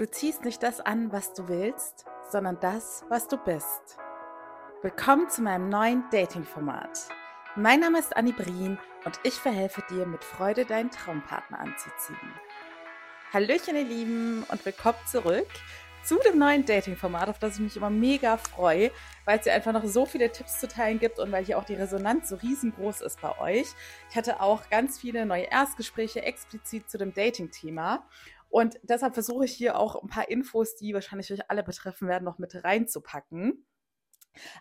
Du 0.00 0.10
ziehst 0.10 0.46
nicht 0.46 0.62
das 0.62 0.80
an, 0.80 1.12
was 1.12 1.34
du 1.34 1.46
willst, 1.46 2.06
sondern 2.30 2.58
das, 2.58 3.04
was 3.10 3.28
du 3.28 3.36
bist. 3.36 3.98
Willkommen 4.80 5.28
zu 5.28 5.42
meinem 5.42 5.68
neuen 5.68 6.04
Dating-Format. 6.10 7.00
Mein 7.54 7.80
Name 7.80 7.98
ist 7.98 8.16
Annie 8.16 8.32
Brien 8.32 8.78
und 9.04 9.20
ich 9.24 9.34
verhelfe 9.34 9.84
dir 9.90 10.06
mit 10.06 10.24
Freude 10.24 10.64
deinen 10.64 10.90
Traumpartner 10.90 11.58
anzuziehen. 11.58 12.16
Hallöchen 13.34 13.76
ihr 13.76 13.84
Lieben 13.84 14.46
und 14.48 14.64
willkommen 14.64 14.96
zurück 15.06 15.48
zu 16.02 16.18
dem 16.24 16.38
neuen 16.38 16.64
Dating-Format, 16.64 17.28
auf 17.28 17.38
das 17.38 17.56
ich 17.56 17.60
mich 17.60 17.76
immer 17.76 17.90
mega 17.90 18.38
freue, 18.38 18.90
weil 19.26 19.38
es 19.38 19.44
hier 19.44 19.52
einfach 19.52 19.74
noch 19.74 19.84
so 19.84 20.06
viele 20.06 20.32
Tipps 20.32 20.60
zu 20.60 20.66
teilen 20.66 20.98
gibt 20.98 21.18
und 21.18 21.30
weil 21.30 21.44
hier 21.44 21.58
auch 21.58 21.64
die 21.64 21.74
Resonanz 21.74 22.30
so 22.30 22.36
riesengroß 22.36 23.02
ist 23.02 23.20
bei 23.20 23.38
euch. 23.38 23.66
Ich 24.08 24.16
hatte 24.16 24.40
auch 24.40 24.70
ganz 24.70 24.98
viele 24.98 25.26
neue 25.26 25.42
Erstgespräche 25.42 26.22
explizit 26.22 26.88
zu 26.88 26.96
dem 26.96 27.12
Dating-Thema 27.12 28.02
und 28.50 28.78
deshalb 28.82 29.14
versuche 29.14 29.44
ich 29.44 29.52
hier 29.52 29.78
auch 29.78 30.02
ein 30.02 30.08
paar 30.08 30.28
Infos, 30.28 30.76
die 30.76 30.92
wahrscheinlich 30.92 31.32
euch 31.32 31.50
alle 31.50 31.62
betreffen 31.62 32.08
werden, 32.08 32.24
noch 32.24 32.38
mit 32.38 32.62
reinzupacken. 32.64 33.64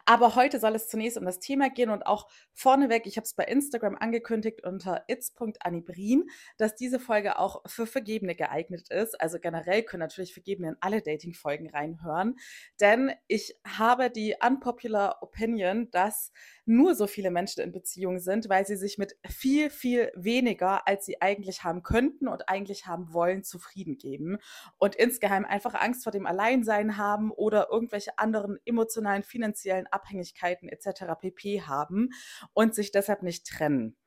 Aber 0.05 0.35
heute 0.35 0.59
soll 0.59 0.75
es 0.75 0.87
zunächst 0.87 1.17
um 1.17 1.25
das 1.25 1.39
Thema 1.39 1.69
gehen 1.69 1.89
und 1.89 2.05
auch 2.05 2.29
vorneweg, 2.53 3.05
ich 3.05 3.17
habe 3.17 3.25
es 3.25 3.33
bei 3.33 3.43
Instagram 3.45 3.95
angekündigt 3.95 4.63
unter 4.63 5.03
its.anibrin, 5.07 6.29
dass 6.57 6.75
diese 6.75 6.99
Folge 6.99 7.37
auch 7.37 7.61
für 7.65 7.85
Vergebene 7.85 8.35
geeignet 8.35 8.89
ist. 8.89 9.19
Also 9.19 9.39
generell 9.39 9.83
können 9.83 10.01
natürlich 10.01 10.33
Vergebene 10.33 10.69
in 10.69 10.77
alle 10.81 11.01
Dating-Folgen 11.01 11.69
reinhören, 11.69 12.35
denn 12.79 13.11
ich 13.27 13.55
habe 13.65 14.09
die 14.09 14.35
unpopular 14.45 15.21
Opinion, 15.21 15.89
dass 15.91 16.31
nur 16.65 16.93
so 16.95 17.07
viele 17.07 17.31
Menschen 17.31 17.63
in 17.63 17.71
Beziehung 17.71 18.19
sind, 18.19 18.47
weil 18.49 18.65
sie 18.65 18.75
sich 18.75 18.97
mit 18.97 19.17
viel, 19.27 19.69
viel 19.69 20.11
weniger, 20.15 20.87
als 20.87 21.05
sie 21.05 21.21
eigentlich 21.21 21.63
haben 21.63 21.81
könnten 21.81 22.27
und 22.27 22.47
eigentlich 22.47 22.85
haben 22.85 23.11
wollen, 23.11 23.43
zufrieden 23.43 23.97
geben 23.97 24.37
und 24.77 24.95
insgeheim 24.95 25.45
einfach 25.45 25.73
Angst 25.73 26.03
vor 26.03 26.11
dem 26.11 26.27
Alleinsein 26.27 26.97
haben 26.97 27.31
oder 27.31 27.69
irgendwelche 27.71 28.17
anderen 28.19 28.59
emotionalen, 28.65 29.23
finanziellen 29.23 29.58
Abhängigkeiten 29.91 30.69
etc. 30.69 31.15
pp 31.19 31.61
haben 31.61 32.09
und 32.53 32.75
sich 32.75 32.91
deshalb 32.91 33.23
nicht 33.23 33.47
trennen 33.47 33.97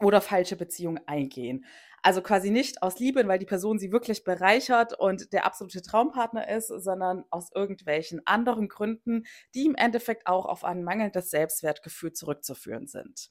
oder 0.00 0.20
falsche 0.20 0.56
Beziehungen 0.56 1.00
eingehen. 1.06 1.64
Also 2.02 2.22
quasi 2.22 2.50
nicht 2.50 2.82
aus 2.82 3.00
Liebe, 3.00 3.26
weil 3.26 3.40
die 3.40 3.46
Person 3.46 3.78
sie 3.78 3.90
wirklich 3.90 4.22
bereichert 4.22 4.96
und 4.98 5.32
der 5.32 5.44
absolute 5.44 5.82
Traumpartner 5.82 6.48
ist, 6.48 6.68
sondern 6.68 7.24
aus 7.30 7.50
irgendwelchen 7.52 8.24
anderen 8.24 8.68
Gründen, 8.68 9.24
die 9.54 9.66
im 9.66 9.74
Endeffekt 9.74 10.26
auch 10.26 10.46
auf 10.46 10.64
ein 10.64 10.84
mangelndes 10.84 11.30
Selbstwertgefühl 11.30 12.12
zurückzuführen 12.12 12.86
sind. 12.86 13.30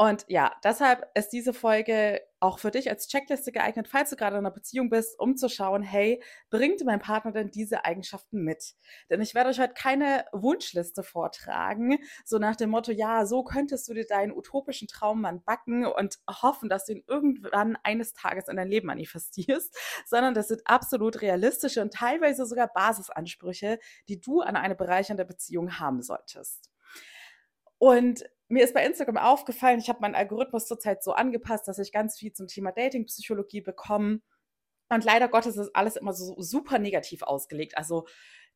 Und 0.00 0.24
ja, 0.28 0.56
deshalb 0.64 1.10
ist 1.14 1.28
diese 1.28 1.52
Folge 1.52 2.22
auch 2.40 2.58
für 2.58 2.70
dich 2.70 2.88
als 2.88 3.06
Checkliste 3.06 3.52
geeignet, 3.52 3.86
falls 3.86 4.08
du 4.08 4.16
gerade 4.16 4.36
in 4.36 4.38
einer 4.38 4.50
Beziehung 4.50 4.88
bist, 4.88 5.20
um 5.20 5.36
zu 5.36 5.50
schauen, 5.50 5.82
hey, 5.82 6.22
bringt 6.48 6.82
mein 6.86 7.00
Partner 7.00 7.32
denn 7.32 7.50
diese 7.50 7.84
Eigenschaften 7.84 8.42
mit? 8.42 8.76
Denn 9.10 9.20
ich 9.20 9.34
werde 9.34 9.50
euch 9.50 9.60
heute 9.60 9.74
keine 9.74 10.24
Wunschliste 10.32 11.02
vortragen, 11.02 11.98
so 12.24 12.38
nach 12.38 12.56
dem 12.56 12.70
Motto, 12.70 12.92
ja, 12.92 13.26
so 13.26 13.44
könntest 13.44 13.88
du 13.88 13.92
dir 13.92 14.06
deinen 14.06 14.32
utopischen 14.32 14.88
Traummann 14.88 15.44
backen 15.44 15.84
und 15.84 16.18
hoffen, 16.26 16.70
dass 16.70 16.86
du 16.86 16.94
ihn 16.94 17.04
irgendwann 17.06 17.76
eines 17.82 18.14
Tages 18.14 18.48
in 18.48 18.56
dein 18.56 18.68
Leben 18.68 18.86
manifestierst, 18.86 19.76
sondern 20.06 20.32
das 20.32 20.48
sind 20.48 20.62
absolut 20.64 21.20
realistische 21.20 21.82
und 21.82 21.92
teilweise 21.92 22.46
sogar 22.46 22.72
Basisansprüche, 22.72 23.78
die 24.08 24.18
du 24.18 24.40
an 24.40 24.56
eine 24.56 24.76
bereichernde 24.76 25.26
Beziehung 25.26 25.78
haben 25.78 26.00
solltest. 26.00 26.69
Und 27.80 28.24
mir 28.48 28.62
ist 28.62 28.74
bei 28.74 28.84
Instagram 28.84 29.16
aufgefallen, 29.16 29.78
ich 29.78 29.88
habe 29.88 30.00
meinen 30.02 30.14
Algorithmus 30.14 30.66
zurzeit 30.66 31.02
so 31.02 31.12
angepasst, 31.12 31.66
dass 31.66 31.78
ich 31.78 31.92
ganz 31.92 32.18
viel 32.18 32.30
zum 32.32 32.46
Thema 32.46 32.72
Datingpsychologie 32.72 33.62
bekomme. 33.62 34.20
Und 34.90 35.04
leider 35.04 35.28
Gottes 35.28 35.56
ist 35.56 35.74
alles 35.74 35.96
immer 35.96 36.12
so 36.12 36.34
super 36.42 36.78
negativ 36.78 37.22
ausgelegt. 37.22 37.78
Also 37.78 38.06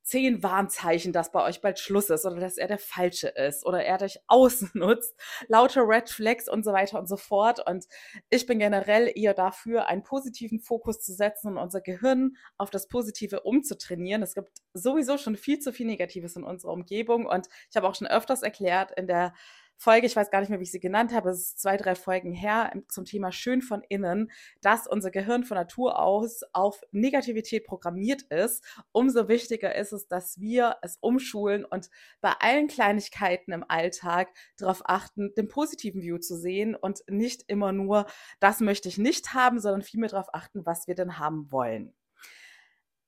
zehn 0.05 0.43
Warnzeichen, 0.43 1.13
dass 1.13 1.33
bei 1.33 1.43
euch 1.43 1.63
bald 1.63 1.79
Schluss 1.79 2.11
ist 2.11 2.27
oder 2.27 2.37
dass 2.37 2.59
er 2.59 2.69
der 2.69 2.79
Falsche 2.79 3.29
ist 3.29 3.65
oder 3.65 3.83
er 3.83 4.01
euch 4.01 4.21
ausnutzt, 4.29 5.19
lauter 5.49 5.89
Red 5.89 6.11
Flags 6.11 6.49
und 6.49 6.65
so 6.65 6.73
weiter 6.73 6.99
und 6.99 7.09
so 7.09 7.17
fort. 7.17 7.67
Und 7.67 7.87
ich 8.29 8.47
bin 8.47 8.59
generell 8.59 9.11
eher 9.15 9.35
dafür, 9.35 9.89
einen 9.89 10.03
positiven 10.03 10.61
Fokus 10.61 11.01
zu 11.01 11.15
setzen 11.15 11.49
und 11.49 11.59
unser 11.59 11.81
Gehirn 11.81 12.37
auf 12.59 12.71
das 12.71 12.87
Positive 12.87 13.41
umzutrainieren. 13.41 14.23
Es 14.23 14.35
gibt 14.35 14.51
sowieso 14.75 15.17
schon 15.17 15.37
viel 15.37 15.59
zu 15.59 15.73
viel 15.73 15.87
Negatives 15.87 16.37
in 16.37 16.45
unserer 16.45 16.73
Umgebung 16.73 17.27
und 17.27 17.49
ich 17.71 17.77
habe 17.77 17.89
auch 17.89 17.95
schon 17.95 18.07
öfters 18.07 18.43
erklärt 18.43 18.93
in 18.97 19.07
der 19.07 19.33
Folge, 19.77 20.07
ich 20.07 20.17
weiß 20.17 20.31
gar 20.31 20.41
nicht 20.41 20.49
mehr, 20.49 20.61
wie 20.61 20.65
ich 20.65 20.71
sie 20.71 20.81
genannt 20.81 21.13
habe, 21.13 21.31
es 21.31 21.41
ist 21.41 21.61
zwei, 21.61 21.77
drei 21.77 21.95
Folgen 21.95 22.33
her, 22.33 22.73
zum 22.89 23.05
Thema 23.05 23.33
Schön 23.33 23.61
von 23.61 23.83
innen, 23.89 24.31
dass 24.61 24.87
unser 24.87 25.11
Gehirn 25.11 25.45
von 25.45 25.57
Natur 25.57 25.99
aus 25.99 26.43
auf 26.53 26.83
Negativität 26.93 27.67
programmiert 27.67 28.23
ist. 28.23 28.65
Umso 28.93 29.29
wichtiger 29.29 29.75
ist 29.75 29.93
es, 29.93 30.07
dass 30.09 30.41
wir 30.41 30.77
es 30.83 30.97
umschulen 31.01 31.65
und 31.65 31.91
bei 32.21 32.33
allen 32.41 32.69
Kleinigkeiten 32.69 33.53
im 33.53 33.65
Alltag 33.69 34.29
darauf 34.57 34.83
achten, 34.85 35.35
den 35.37 35.49
positiven 35.49 36.03
View 36.03 36.19
zu 36.19 36.37
sehen 36.37 36.75
und 36.75 37.03
nicht 37.09 37.45
immer 37.49 37.73
nur, 37.73 38.07
das 38.41 38.61
möchte 38.61 38.89
ich 38.89 38.99
nicht 38.99 39.35
haben, 39.35 39.61
sondern 39.61 39.83
vielmehr 39.83 40.11
darauf 40.11 40.33
achten, 40.33 40.65
was 40.65 40.87
wir 40.87 40.95
denn 40.95 41.19
haben 41.19 41.51
wollen. 41.51 41.95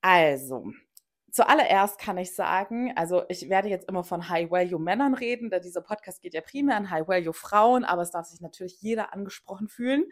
Also, 0.00 0.72
Zuallererst 1.36 1.98
kann 1.98 2.16
ich 2.16 2.34
sagen, 2.34 2.94
also 2.96 3.24
ich 3.28 3.50
werde 3.50 3.68
jetzt 3.68 3.90
immer 3.90 4.04
von 4.04 4.30
High-Value-Männern 4.30 5.12
reden, 5.12 5.50
da 5.50 5.58
dieser 5.58 5.82
Podcast 5.82 6.22
geht 6.22 6.32
ja 6.32 6.40
primär 6.40 6.76
an 6.76 6.88
High-Value-Frauen, 6.88 7.84
aber 7.84 8.00
es 8.00 8.10
darf 8.10 8.24
sich 8.24 8.40
natürlich 8.40 8.80
jeder 8.80 9.12
angesprochen 9.12 9.68
fühlen. 9.68 10.06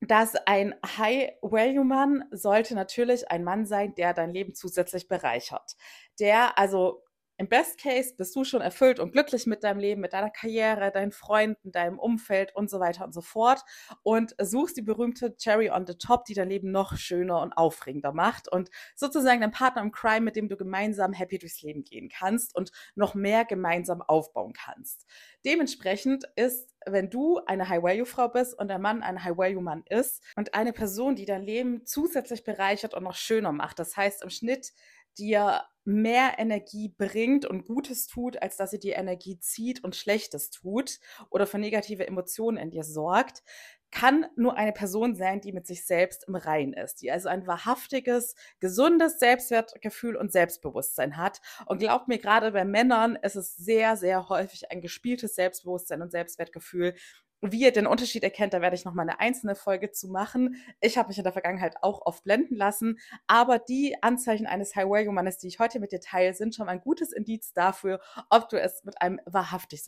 Dass 0.00 0.36
ein 0.36 0.76
High-Value-Mann 0.86 2.22
sollte 2.30 2.76
natürlich 2.76 3.32
ein 3.32 3.42
Mann 3.42 3.66
sein, 3.66 3.96
der 3.96 4.14
dein 4.14 4.30
Leben 4.30 4.54
zusätzlich 4.54 5.08
bereichert. 5.08 5.74
Der 6.20 6.56
also 6.56 7.02
im 7.38 7.48
Best 7.48 7.78
Case 7.80 8.14
bist 8.16 8.34
du 8.34 8.44
schon 8.44 8.60
erfüllt 8.60 8.98
und 8.98 9.12
glücklich 9.12 9.46
mit 9.46 9.62
deinem 9.62 9.78
Leben, 9.78 10.00
mit 10.00 10.12
deiner 10.12 10.30
Karriere, 10.30 10.90
deinen 10.90 11.12
Freunden, 11.12 11.70
deinem 11.70 11.98
Umfeld 11.98 12.54
und 12.54 12.70
so 12.70 12.80
weiter 12.80 13.04
und 13.04 13.12
so 13.12 13.20
fort 13.20 13.62
und 14.02 14.34
suchst 14.40 14.76
die 14.76 14.82
berühmte 14.82 15.36
Cherry 15.36 15.70
on 15.70 15.86
the 15.86 15.94
Top, 15.94 16.24
die 16.24 16.34
dein 16.34 16.48
Leben 16.48 16.70
noch 16.70 16.96
schöner 16.96 17.42
und 17.42 17.52
aufregender 17.52 18.12
macht 18.12 18.48
und 18.48 18.70
sozusagen 18.94 19.40
dein 19.40 19.50
Partner 19.50 19.82
im 19.82 19.92
Crime, 19.92 20.22
mit 20.22 20.36
dem 20.36 20.48
du 20.48 20.56
gemeinsam 20.56 21.12
happy 21.12 21.38
durchs 21.38 21.62
Leben 21.62 21.84
gehen 21.84 22.08
kannst 22.08 22.54
und 22.54 22.72
noch 22.94 23.14
mehr 23.14 23.44
gemeinsam 23.44 24.00
aufbauen 24.02 24.52
kannst. 24.54 25.06
Dementsprechend 25.44 26.24
ist, 26.36 26.74
wenn 26.86 27.10
du 27.10 27.40
eine 27.46 27.68
High-Value-Frau 27.68 28.28
bist 28.28 28.58
und 28.58 28.68
der 28.68 28.78
Mann 28.78 29.02
ein 29.02 29.22
High-Value-Mann 29.22 29.84
ist 29.88 30.22
und 30.36 30.54
eine 30.54 30.72
Person, 30.72 31.16
die 31.16 31.24
dein 31.24 31.42
Leben 31.42 31.84
zusätzlich 31.84 32.44
bereichert 32.44 32.94
und 32.94 33.02
noch 33.02 33.14
schöner 33.14 33.52
macht, 33.52 33.78
das 33.78 33.96
heißt 33.96 34.22
im 34.22 34.30
Schnitt 34.30 34.72
dir 35.18 35.62
mehr 35.84 36.34
Energie 36.38 36.92
bringt 36.98 37.46
und 37.46 37.64
Gutes 37.64 38.08
tut, 38.08 38.42
als 38.42 38.56
dass 38.56 38.72
sie 38.72 38.80
dir 38.80 38.96
Energie 38.96 39.38
zieht 39.38 39.84
und 39.84 39.94
Schlechtes 39.94 40.50
tut 40.50 40.98
oder 41.30 41.46
für 41.46 41.58
negative 41.58 42.06
Emotionen 42.06 42.58
in 42.58 42.70
dir 42.70 42.82
sorgt, 42.82 43.44
kann 43.92 44.26
nur 44.36 44.56
eine 44.56 44.72
Person 44.72 45.14
sein, 45.14 45.40
die 45.40 45.52
mit 45.52 45.66
sich 45.66 45.86
selbst 45.86 46.24
im 46.28 46.34
Rein 46.34 46.72
ist, 46.72 47.02
die 47.02 47.10
also 47.10 47.28
ein 47.28 47.46
wahrhaftiges, 47.46 48.34
gesundes 48.58 49.18
Selbstwertgefühl 49.18 50.16
und 50.16 50.32
Selbstbewusstsein 50.32 51.16
hat. 51.16 51.40
Und 51.66 51.78
glaubt 51.78 52.08
mir, 52.08 52.18
gerade 52.18 52.50
bei 52.50 52.64
Männern 52.64 53.16
ist 53.16 53.36
es 53.36 53.56
sehr, 53.56 53.96
sehr 53.96 54.28
häufig 54.28 54.70
ein 54.70 54.80
gespieltes 54.80 55.36
Selbstbewusstsein 55.36 56.02
und 56.02 56.10
Selbstwertgefühl, 56.10 56.94
wie 57.42 57.60
ihr 57.60 57.72
den 57.72 57.86
Unterschied 57.86 58.22
erkennt, 58.22 58.54
da 58.54 58.60
werde 58.60 58.76
ich 58.76 58.84
noch 58.84 58.94
mal 58.94 59.02
eine 59.02 59.20
einzelne 59.20 59.54
Folge 59.54 59.90
zu 59.90 60.08
machen. 60.08 60.56
Ich 60.80 60.96
habe 60.96 61.08
mich 61.08 61.18
in 61.18 61.24
der 61.24 61.32
Vergangenheit 61.32 61.76
auch 61.82 62.04
oft 62.04 62.24
blenden 62.24 62.56
lassen, 62.56 62.98
aber 63.26 63.58
die 63.58 63.96
Anzeichen 64.02 64.46
eines 64.46 64.74
High-Value-Mannes, 64.74 65.38
die 65.38 65.48
ich 65.48 65.58
heute 65.58 65.80
mit 65.80 65.92
dir 65.92 66.00
teile, 66.00 66.34
sind 66.34 66.54
schon 66.54 66.68
ein 66.68 66.80
gutes 66.80 67.12
Indiz 67.12 67.52
dafür, 67.52 68.00
ob 68.30 68.48
du 68.48 68.60
es 68.60 68.84
mit 68.84 69.00
einem 69.02 69.20
wahrhaftig 69.26 69.82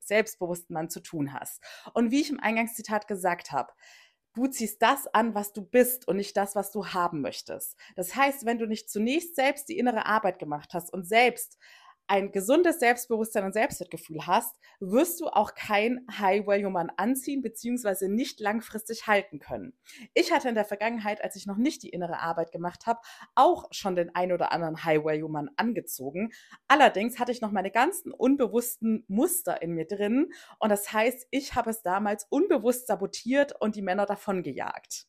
selbstbewussten 0.00 0.74
Mann 0.74 0.90
zu 0.90 1.00
tun 1.00 1.32
hast. 1.32 1.62
Und 1.92 2.10
wie 2.10 2.20
ich 2.20 2.30
im 2.30 2.40
Eingangszitat 2.40 3.06
gesagt 3.06 3.52
habe, 3.52 3.72
Du 4.36 4.48
ziehst 4.48 4.82
das 4.82 5.06
an, 5.06 5.36
was 5.36 5.52
du 5.52 5.62
bist 5.62 6.08
und 6.08 6.16
nicht 6.16 6.36
das, 6.36 6.56
was 6.56 6.72
du 6.72 6.88
haben 6.88 7.20
möchtest. 7.20 7.76
Das 7.94 8.16
heißt, 8.16 8.44
wenn 8.44 8.58
du 8.58 8.66
nicht 8.66 8.90
zunächst 8.90 9.36
selbst 9.36 9.68
die 9.68 9.78
innere 9.78 10.06
Arbeit 10.06 10.40
gemacht 10.40 10.70
hast 10.74 10.92
und 10.92 11.06
selbst 11.06 11.56
ein 12.06 12.32
gesundes 12.32 12.80
Selbstbewusstsein 12.80 13.44
und 13.44 13.52
Selbstwertgefühl 13.52 14.26
hast, 14.26 14.56
wirst 14.80 15.20
du 15.20 15.26
auch 15.26 15.54
kein 15.54 16.06
High-Value-Mann 16.10 16.90
anziehen 16.96 17.42
beziehungsweise 17.42 18.08
nicht 18.08 18.40
langfristig 18.40 19.06
halten 19.06 19.38
können. 19.38 19.72
Ich 20.12 20.32
hatte 20.32 20.48
in 20.48 20.54
der 20.54 20.64
Vergangenheit, 20.64 21.22
als 21.22 21.36
ich 21.36 21.46
noch 21.46 21.56
nicht 21.56 21.82
die 21.82 21.88
innere 21.88 22.18
Arbeit 22.18 22.52
gemacht 22.52 22.86
habe, 22.86 23.00
auch 23.34 23.68
schon 23.70 23.96
den 23.96 24.14
ein 24.14 24.32
oder 24.32 24.52
anderen 24.52 24.84
High-Value-Mann 24.84 25.50
angezogen. 25.56 26.32
Allerdings 26.68 27.18
hatte 27.18 27.32
ich 27.32 27.40
noch 27.40 27.52
meine 27.52 27.70
ganzen 27.70 28.12
unbewussten 28.12 29.04
Muster 29.08 29.62
in 29.62 29.72
mir 29.72 29.86
drin 29.86 30.32
und 30.58 30.68
das 30.68 30.92
heißt, 30.92 31.26
ich 31.30 31.54
habe 31.54 31.70
es 31.70 31.82
damals 31.82 32.26
unbewusst 32.28 32.86
sabotiert 32.86 33.54
und 33.60 33.76
die 33.76 33.82
Männer 33.82 34.06
davon 34.06 34.42
gejagt. 34.42 35.06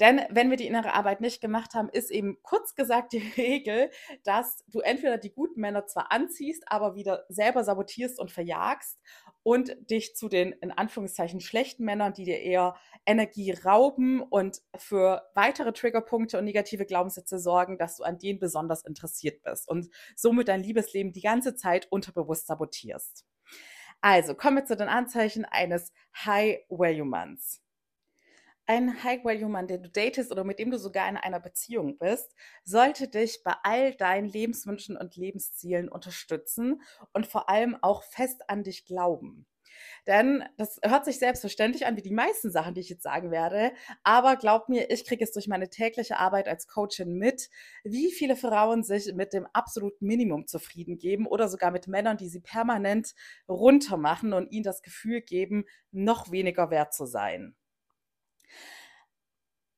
Denn 0.00 0.22
wenn 0.30 0.50
wir 0.50 0.56
die 0.56 0.66
innere 0.66 0.92
Arbeit 0.92 1.20
nicht 1.20 1.40
gemacht 1.40 1.74
haben, 1.74 1.88
ist 1.88 2.10
eben 2.10 2.38
kurz 2.42 2.74
gesagt 2.74 3.12
die 3.12 3.18
Regel, 3.36 3.90
dass 4.24 4.64
du 4.66 4.80
entweder 4.80 5.18
die 5.18 5.32
guten 5.32 5.60
Männer 5.60 5.86
zwar 5.86 6.10
anziehst, 6.10 6.64
aber 6.66 6.94
wieder 6.94 7.24
selber 7.28 7.64
sabotierst 7.64 8.18
und 8.18 8.30
verjagst 8.30 8.98
und 9.42 9.76
dich 9.90 10.16
zu 10.16 10.28
den 10.28 10.52
in 10.52 10.72
Anführungszeichen 10.72 11.40
schlechten 11.40 11.84
Männern, 11.84 12.12
die 12.14 12.24
dir 12.24 12.40
eher 12.40 12.74
Energie 13.06 13.52
rauben 13.52 14.22
und 14.22 14.62
für 14.76 15.22
weitere 15.34 15.72
Triggerpunkte 15.72 16.38
und 16.38 16.44
negative 16.44 16.86
Glaubenssätze 16.86 17.38
sorgen, 17.38 17.78
dass 17.78 17.96
du 17.96 18.04
an 18.04 18.18
denen 18.18 18.38
besonders 18.38 18.84
interessiert 18.84 19.42
bist 19.42 19.68
und 19.68 19.88
somit 20.16 20.48
dein 20.48 20.62
Liebesleben 20.62 21.12
die 21.12 21.20
ganze 21.20 21.54
Zeit 21.54 21.86
unterbewusst 21.90 22.46
sabotierst. 22.46 23.24
Also 24.00 24.34
kommen 24.34 24.56
wir 24.56 24.64
zu 24.64 24.76
den 24.76 24.88
Anzeichen 24.88 25.44
eines 25.44 25.92
High-Value-Manns 26.24 27.63
ein 28.66 29.02
High-Value-Mann, 29.02 29.66
den 29.66 29.82
du 29.82 29.90
datest 29.90 30.32
oder 30.32 30.44
mit 30.44 30.58
dem 30.58 30.70
du 30.70 30.78
sogar 30.78 31.08
in 31.08 31.16
einer 31.16 31.40
Beziehung 31.40 31.98
bist, 31.98 32.34
sollte 32.64 33.08
dich 33.08 33.42
bei 33.44 33.54
all 33.62 33.94
deinen 33.94 34.28
Lebenswünschen 34.28 34.96
und 34.96 35.16
Lebenszielen 35.16 35.88
unterstützen 35.88 36.82
und 37.12 37.26
vor 37.26 37.48
allem 37.48 37.76
auch 37.82 38.02
fest 38.02 38.48
an 38.48 38.62
dich 38.62 38.84
glauben. 38.84 39.46
Denn 40.06 40.44
das 40.56 40.78
hört 40.84 41.04
sich 41.04 41.18
selbstverständlich 41.18 41.86
an, 41.86 41.96
wie 41.96 42.02
die 42.02 42.12
meisten 42.12 42.50
Sachen, 42.50 42.74
die 42.74 42.80
ich 42.80 42.88
jetzt 42.88 43.02
sagen 43.02 43.30
werde. 43.30 43.72
Aber 44.02 44.36
glaub 44.36 44.68
mir, 44.68 44.90
ich 44.90 45.04
kriege 45.04 45.24
es 45.24 45.32
durch 45.32 45.48
meine 45.48 45.68
tägliche 45.68 46.18
Arbeit 46.18 46.48
als 46.48 46.68
Coachin 46.68 47.14
mit, 47.16 47.48
wie 47.82 48.12
viele 48.12 48.36
Frauen 48.36 48.82
sich 48.82 49.12
mit 49.14 49.32
dem 49.32 49.46
absoluten 49.52 50.06
Minimum 50.06 50.46
zufrieden 50.46 50.98
geben 50.98 51.26
oder 51.26 51.48
sogar 51.48 51.70
mit 51.70 51.88
Männern, 51.88 52.16
die 52.16 52.28
sie 52.28 52.40
permanent 52.40 53.14
runtermachen 53.48 54.32
und 54.32 54.52
ihnen 54.52 54.64
das 54.64 54.82
Gefühl 54.82 55.20
geben, 55.22 55.64
noch 55.90 56.30
weniger 56.30 56.70
wert 56.70 56.94
zu 56.94 57.06
sein 57.06 57.56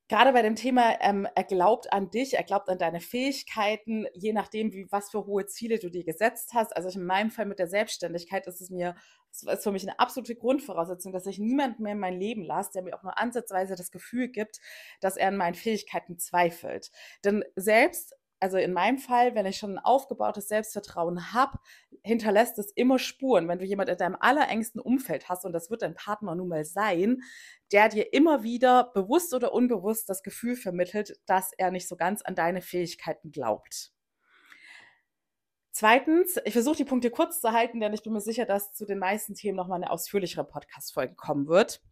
gerade 0.08 0.32
bei 0.32 0.42
dem 0.42 0.54
Thema, 0.54 1.00
ähm, 1.00 1.26
er 1.34 1.44
glaubt 1.44 1.92
an 1.92 2.10
dich, 2.10 2.34
er 2.34 2.44
glaubt 2.44 2.68
an 2.68 2.78
deine 2.78 3.00
Fähigkeiten, 3.00 4.06
je 4.14 4.32
nachdem, 4.32 4.72
wie, 4.72 4.86
was 4.90 5.10
für 5.10 5.26
hohe 5.26 5.46
Ziele 5.46 5.78
du 5.78 5.90
dir 5.90 6.04
gesetzt 6.04 6.52
hast. 6.54 6.76
Also 6.76 6.88
in 6.98 7.06
meinem 7.06 7.30
Fall 7.30 7.46
mit 7.46 7.58
der 7.58 7.68
Selbstständigkeit 7.68 8.46
ist 8.46 8.60
es 8.60 8.70
mir, 8.70 8.94
ist 9.30 9.62
für 9.62 9.72
mich 9.72 9.82
eine 9.82 9.98
absolute 9.98 10.36
Grundvoraussetzung, 10.36 11.12
dass 11.12 11.26
ich 11.26 11.38
niemand 11.38 11.80
mehr 11.80 11.92
in 11.92 11.98
mein 11.98 12.18
Leben 12.18 12.42
lasse, 12.42 12.70
der 12.74 12.82
mir 12.82 12.96
auch 12.96 13.02
nur 13.02 13.18
ansatzweise 13.18 13.74
das 13.74 13.90
Gefühl 13.90 14.28
gibt, 14.28 14.60
dass 15.00 15.16
er 15.16 15.28
an 15.28 15.36
meinen 15.36 15.54
Fähigkeiten 15.54 16.18
zweifelt. 16.18 16.90
Denn 17.24 17.44
selbst 17.56 18.15
also 18.40 18.58
in 18.58 18.72
meinem 18.72 18.98
Fall, 18.98 19.34
wenn 19.34 19.46
ich 19.46 19.56
schon 19.56 19.74
ein 19.74 19.84
aufgebautes 19.84 20.48
Selbstvertrauen 20.48 21.32
habe, 21.32 21.58
hinterlässt 22.02 22.58
es 22.58 22.70
immer 22.72 22.98
Spuren. 22.98 23.48
Wenn 23.48 23.58
du 23.58 23.64
jemand 23.64 23.88
in 23.88 23.96
deinem 23.96 24.16
allerengsten 24.18 24.80
Umfeld 24.80 25.28
hast, 25.28 25.44
und 25.44 25.52
das 25.52 25.70
wird 25.70 25.82
dein 25.82 25.94
Partner 25.94 26.34
nun 26.34 26.48
mal 26.48 26.64
sein, 26.64 27.22
der 27.72 27.88
dir 27.88 28.12
immer 28.12 28.42
wieder 28.42 28.92
bewusst 28.94 29.32
oder 29.34 29.52
unbewusst 29.52 30.08
das 30.08 30.22
Gefühl 30.22 30.56
vermittelt, 30.56 31.18
dass 31.26 31.52
er 31.56 31.70
nicht 31.70 31.88
so 31.88 31.96
ganz 31.96 32.22
an 32.22 32.34
deine 32.34 32.60
Fähigkeiten 32.60 33.32
glaubt. 33.32 33.92
Zweitens, 35.72 36.38
ich 36.44 36.54
versuche 36.54 36.76
die 36.76 36.84
Punkte 36.84 37.10
kurz 37.10 37.40
zu 37.40 37.52
halten, 37.52 37.80
denn 37.80 37.92
ich 37.92 38.02
bin 38.02 38.14
mir 38.14 38.20
sicher, 38.20 38.46
dass 38.46 38.72
zu 38.72 38.86
den 38.86 38.98
meisten 38.98 39.34
Themen 39.34 39.56
nochmal 39.56 39.82
eine 39.82 39.90
ausführlichere 39.90 40.44
Podcast-Folge 40.44 41.14
kommen 41.16 41.48
wird. 41.48 41.82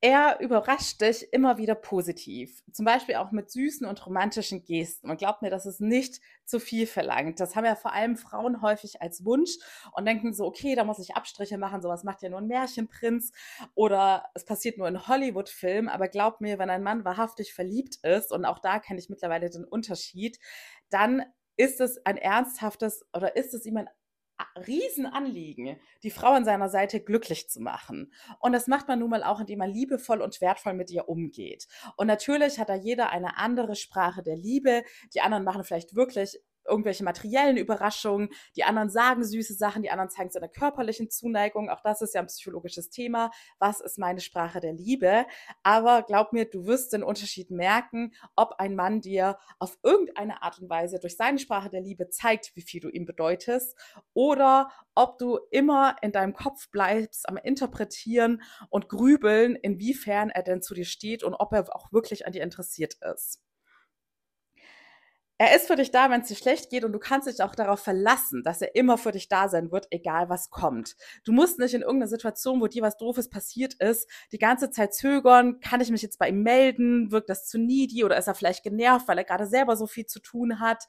Er 0.00 0.40
überrascht 0.40 1.00
dich 1.00 1.32
immer 1.32 1.58
wieder 1.58 1.74
positiv. 1.74 2.62
Zum 2.72 2.84
Beispiel 2.84 3.16
auch 3.16 3.32
mit 3.32 3.50
süßen 3.50 3.86
und 3.86 4.04
romantischen 4.06 4.64
Gesten. 4.64 5.10
Und 5.10 5.18
glaubt 5.18 5.42
mir, 5.42 5.50
das 5.50 5.66
ist 5.66 5.80
nicht 5.80 6.20
zu 6.44 6.60
viel 6.60 6.86
verlangt. 6.86 7.40
Das 7.40 7.56
haben 7.56 7.64
ja 7.64 7.74
vor 7.74 7.92
allem 7.92 8.16
Frauen 8.16 8.62
häufig 8.62 9.02
als 9.02 9.24
Wunsch 9.24 9.50
und 9.92 10.06
denken 10.06 10.32
so, 10.32 10.46
okay, 10.46 10.74
da 10.74 10.84
muss 10.84 10.98
ich 10.98 11.16
Abstriche 11.16 11.58
machen, 11.58 11.82
sowas 11.82 12.04
macht 12.04 12.22
ja 12.22 12.28
nur 12.28 12.40
ein 12.40 12.46
Märchenprinz 12.46 13.32
oder 13.74 14.30
es 14.34 14.44
passiert 14.44 14.78
nur 14.78 14.88
in 14.88 15.06
Hollywood-Filmen. 15.06 15.88
Aber 15.88 16.08
glaubt 16.08 16.40
mir, 16.40 16.58
wenn 16.58 16.70
ein 16.70 16.82
Mann 16.82 17.04
wahrhaftig 17.04 17.52
verliebt 17.52 17.96
ist, 18.02 18.32
und 18.32 18.44
auch 18.44 18.58
da 18.58 18.78
kenne 18.78 18.98
ich 18.98 19.08
mittlerweile 19.10 19.50
den 19.50 19.64
Unterschied, 19.64 20.38
dann 20.90 21.24
ist 21.56 21.80
es 21.80 22.04
ein 22.06 22.16
ernsthaftes 22.16 23.04
oder 23.12 23.36
ist 23.36 23.52
es 23.52 23.66
ihm 23.66 23.76
ein 23.76 23.88
Riesenanliegen, 24.66 25.78
die 26.02 26.10
Frau 26.10 26.32
an 26.32 26.44
seiner 26.44 26.68
Seite 26.68 27.00
glücklich 27.00 27.48
zu 27.48 27.60
machen. 27.60 28.12
Und 28.40 28.52
das 28.52 28.66
macht 28.66 28.88
man 28.88 28.98
nun 28.98 29.10
mal 29.10 29.24
auch, 29.24 29.40
indem 29.40 29.58
man 29.58 29.70
liebevoll 29.70 30.20
und 30.20 30.40
wertvoll 30.40 30.74
mit 30.74 30.90
ihr 30.90 31.08
umgeht. 31.08 31.66
Und 31.96 32.06
natürlich 32.06 32.58
hat 32.58 32.68
da 32.68 32.74
jeder 32.74 33.10
eine 33.10 33.38
andere 33.38 33.76
Sprache 33.76 34.22
der 34.22 34.36
Liebe. 34.36 34.82
Die 35.14 35.20
anderen 35.20 35.44
machen 35.44 35.64
vielleicht 35.64 35.94
wirklich 35.94 36.38
irgendwelche 36.68 37.04
materiellen 37.04 37.56
Überraschungen, 37.56 38.30
die 38.56 38.64
anderen 38.64 38.90
sagen 38.90 39.24
süße 39.24 39.54
Sachen, 39.54 39.82
die 39.82 39.90
anderen 39.90 40.10
zeigen 40.10 40.30
seine 40.30 40.48
körperlichen 40.48 41.10
Zuneigung. 41.10 41.70
Auch 41.70 41.80
das 41.80 42.02
ist 42.02 42.14
ja 42.14 42.20
ein 42.20 42.26
psychologisches 42.26 42.90
Thema. 42.90 43.30
Was 43.58 43.80
ist 43.80 43.98
meine 43.98 44.20
Sprache 44.20 44.60
der 44.60 44.72
Liebe? 44.72 45.26
Aber 45.62 46.02
glaub 46.02 46.32
mir, 46.32 46.44
du 46.44 46.66
wirst 46.66 46.92
den 46.92 47.02
Unterschied 47.02 47.50
merken, 47.50 48.12
ob 48.36 48.54
ein 48.58 48.74
Mann 48.74 49.00
dir 49.00 49.38
auf 49.58 49.78
irgendeine 49.82 50.42
Art 50.42 50.60
und 50.60 50.68
Weise 50.68 50.98
durch 50.98 51.16
seine 51.16 51.38
Sprache 51.38 51.70
der 51.70 51.80
Liebe 51.80 52.08
zeigt, 52.10 52.54
wie 52.54 52.62
viel 52.62 52.80
du 52.80 52.88
ihm 52.88 53.04
bedeutest, 53.04 53.76
oder 54.14 54.70
ob 54.94 55.18
du 55.18 55.38
immer 55.50 55.96
in 56.02 56.12
deinem 56.12 56.34
Kopf 56.34 56.70
bleibst 56.70 57.28
am 57.28 57.36
Interpretieren 57.36 58.42
und 58.68 58.88
Grübeln, 58.88 59.56
inwiefern 59.56 60.30
er 60.30 60.42
denn 60.42 60.62
zu 60.62 60.74
dir 60.74 60.84
steht 60.84 61.22
und 61.22 61.34
ob 61.34 61.52
er 61.52 61.74
auch 61.74 61.92
wirklich 61.92 62.26
an 62.26 62.32
dir 62.32 62.42
interessiert 62.42 62.94
ist. 63.14 63.40
Er 65.40 65.54
ist 65.54 65.68
für 65.68 65.76
dich 65.76 65.92
da, 65.92 66.10
wenn 66.10 66.22
es 66.22 66.26
dir 66.28 66.34
schlecht 66.34 66.68
geht 66.68 66.84
und 66.84 66.90
du 66.90 66.98
kannst 66.98 67.28
dich 67.28 67.40
auch 67.42 67.54
darauf 67.54 67.78
verlassen, 67.78 68.42
dass 68.42 68.60
er 68.60 68.74
immer 68.74 68.98
für 68.98 69.12
dich 69.12 69.28
da 69.28 69.48
sein 69.48 69.70
wird, 69.70 69.86
egal 69.90 70.28
was 70.28 70.50
kommt. 70.50 70.96
Du 71.22 71.32
musst 71.32 71.60
nicht 71.60 71.74
in 71.74 71.82
irgendeiner 71.82 72.08
Situation, 72.08 72.60
wo 72.60 72.66
dir 72.66 72.82
was 72.82 72.96
Doofes 72.96 73.30
passiert 73.30 73.74
ist, 73.74 74.10
die 74.32 74.38
ganze 74.38 74.70
Zeit 74.70 74.94
zögern, 74.94 75.60
kann 75.60 75.80
ich 75.80 75.90
mich 75.90 76.02
jetzt 76.02 76.18
bei 76.18 76.30
ihm 76.30 76.42
melden, 76.42 77.12
wirkt 77.12 77.30
das 77.30 77.46
zu 77.46 77.56
needy 77.56 78.02
oder 78.02 78.18
ist 78.18 78.26
er 78.26 78.34
vielleicht 78.34 78.64
genervt, 78.64 79.06
weil 79.06 79.18
er 79.18 79.24
gerade 79.24 79.46
selber 79.46 79.76
so 79.76 79.86
viel 79.86 80.06
zu 80.06 80.18
tun 80.18 80.58
hat 80.58 80.88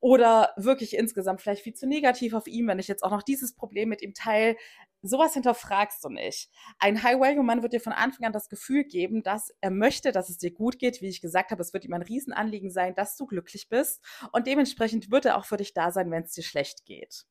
oder 0.00 0.54
wirklich 0.56 0.96
insgesamt 0.96 1.42
vielleicht 1.42 1.62
viel 1.62 1.74
zu 1.74 1.86
negativ 1.86 2.32
auf 2.32 2.46
ihn, 2.46 2.66
wenn 2.66 2.78
ich 2.78 2.88
jetzt 2.88 3.02
auch 3.02 3.10
noch 3.10 3.22
dieses 3.22 3.54
Problem 3.54 3.90
mit 3.90 4.00
ihm 4.00 4.14
teile. 4.14 4.56
Sowas 5.06 5.34
hinterfragst 5.34 6.02
du 6.02 6.08
nicht. 6.08 6.48
Ein 6.78 7.02
High-Value-Mann 7.02 7.62
wird 7.62 7.74
dir 7.74 7.80
von 7.80 7.92
Anfang 7.92 8.24
an 8.24 8.32
das 8.32 8.48
Gefühl 8.48 8.84
geben, 8.84 9.22
dass 9.22 9.52
er 9.60 9.70
möchte, 9.70 10.12
dass 10.12 10.30
es 10.30 10.38
dir 10.38 10.50
gut 10.50 10.78
geht. 10.78 11.02
Wie 11.02 11.08
ich 11.08 11.20
gesagt 11.20 11.50
habe, 11.50 11.60
es 11.60 11.74
wird 11.74 11.84
ihm 11.84 11.92
ein 11.92 12.00
Riesenanliegen 12.00 12.70
sein, 12.70 12.94
dass 12.94 13.14
du 13.14 13.26
glücklich 13.26 13.68
bist. 13.68 14.02
Und 14.32 14.46
dementsprechend 14.46 15.10
wird 15.10 15.26
er 15.26 15.36
auch 15.36 15.44
für 15.44 15.58
dich 15.58 15.74
da 15.74 15.90
sein, 15.90 16.10
wenn 16.10 16.22
es 16.22 16.32
dir 16.32 16.42
schlecht 16.42 16.86
geht. 16.86 17.26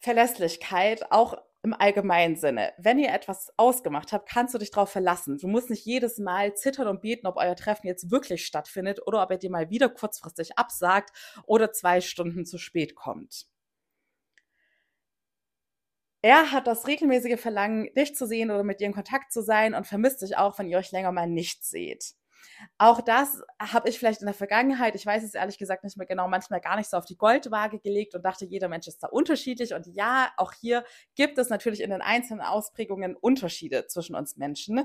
Verlässlichkeit, 0.00 1.12
auch 1.12 1.36
im 1.62 1.74
allgemeinen 1.74 2.34
Sinne. 2.34 2.72
Wenn 2.76 2.98
ihr 2.98 3.12
etwas 3.12 3.52
ausgemacht 3.56 4.12
habt, 4.12 4.28
kannst 4.28 4.52
du 4.54 4.58
dich 4.58 4.72
darauf 4.72 4.90
verlassen. 4.90 5.38
Du 5.38 5.46
musst 5.46 5.70
nicht 5.70 5.84
jedes 5.84 6.18
Mal 6.18 6.54
zittern 6.54 6.88
und 6.88 7.02
beten, 7.02 7.28
ob 7.28 7.36
euer 7.36 7.54
Treffen 7.54 7.86
jetzt 7.86 8.10
wirklich 8.10 8.44
stattfindet 8.44 9.06
oder 9.06 9.22
ob 9.22 9.30
er 9.30 9.38
dir 9.38 9.50
mal 9.50 9.70
wieder 9.70 9.90
kurzfristig 9.90 10.58
absagt 10.58 11.10
oder 11.46 11.70
zwei 11.72 12.00
Stunden 12.00 12.44
zu 12.44 12.58
spät 12.58 12.96
kommt. 12.96 13.46
Er 16.22 16.52
hat 16.52 16.66
das 16.66 16.86
regelmäßige 16.86 17.40
Verlangen, 17.40 17.92
dich 17.94 18.14
zu 18.14 18.26
sehen 18.26 18.50
oder 18.50 18.64
mit 18.64 18.80
dir 18.80 18.86
in 18.86 18.92
Kontakt 18.92 19.32
zu 19.32 19.42
sein 19.42 19.74
und 19.74 19.86
vermisst 19.86 20.22
dich 20.22 20.36
auch, 20.36 20.58
wenn 20.58 20.68
ihr 20.68 20.78
euch 20.78 20.90
länger 20.90 21.12
mal 21.12 21.28
nicht 21.28 21.64
seht. 21.64 22.14
Auch 22.78 23.00
das 23.00 23.42
habe 23.60 23.88
ich 23.88 23.98
vielleicht 23.98 24.20
in 24.20 24.26
der 24.26 24.34
Vergangenheit, 24.34 24.94
ich 24.94 25.04
weiß 25.04 25.22
es 25.22 25.34
ehrlich 25.34 25.58
gesagt 25.58 25.84
nicht 25.84 25.96
mehr 25.96 26.06
genau, 26.06 26.28
manchmal 26.28 26.60
gar 26.60 26.76
nicht 26.76 26.90
so 26.90 26.96
auf 26.96 27.04
die 27.04 27.16
Goldwaage 27.16 27.78
gelegt 27.78 28.14
und 28.14 28.24
dachte, 28.24 28.44
jeder 28.44 28.68
Mensch 28.68 28.86
ist 28.86 29.02
da 29.02 29.08
unterschiedlich. 29.08 29.74
Und 29.74 29.86
ja, 29.86 30.32
auch 30.36 30.52
hier 30.52 30.84
gibt 31.14 31.38
es 31.38 31.50
natürlich 31.50 31.82
in 31.82 31.90
den 31.90 32.02
einzelnen 32.02 32.40
Ausprägungen 32.40 33.16
Unterschiede 33.16 33.86
zwischen 33.86 34.14
uns 34.14 34.36
Menschen. 34.36 34.84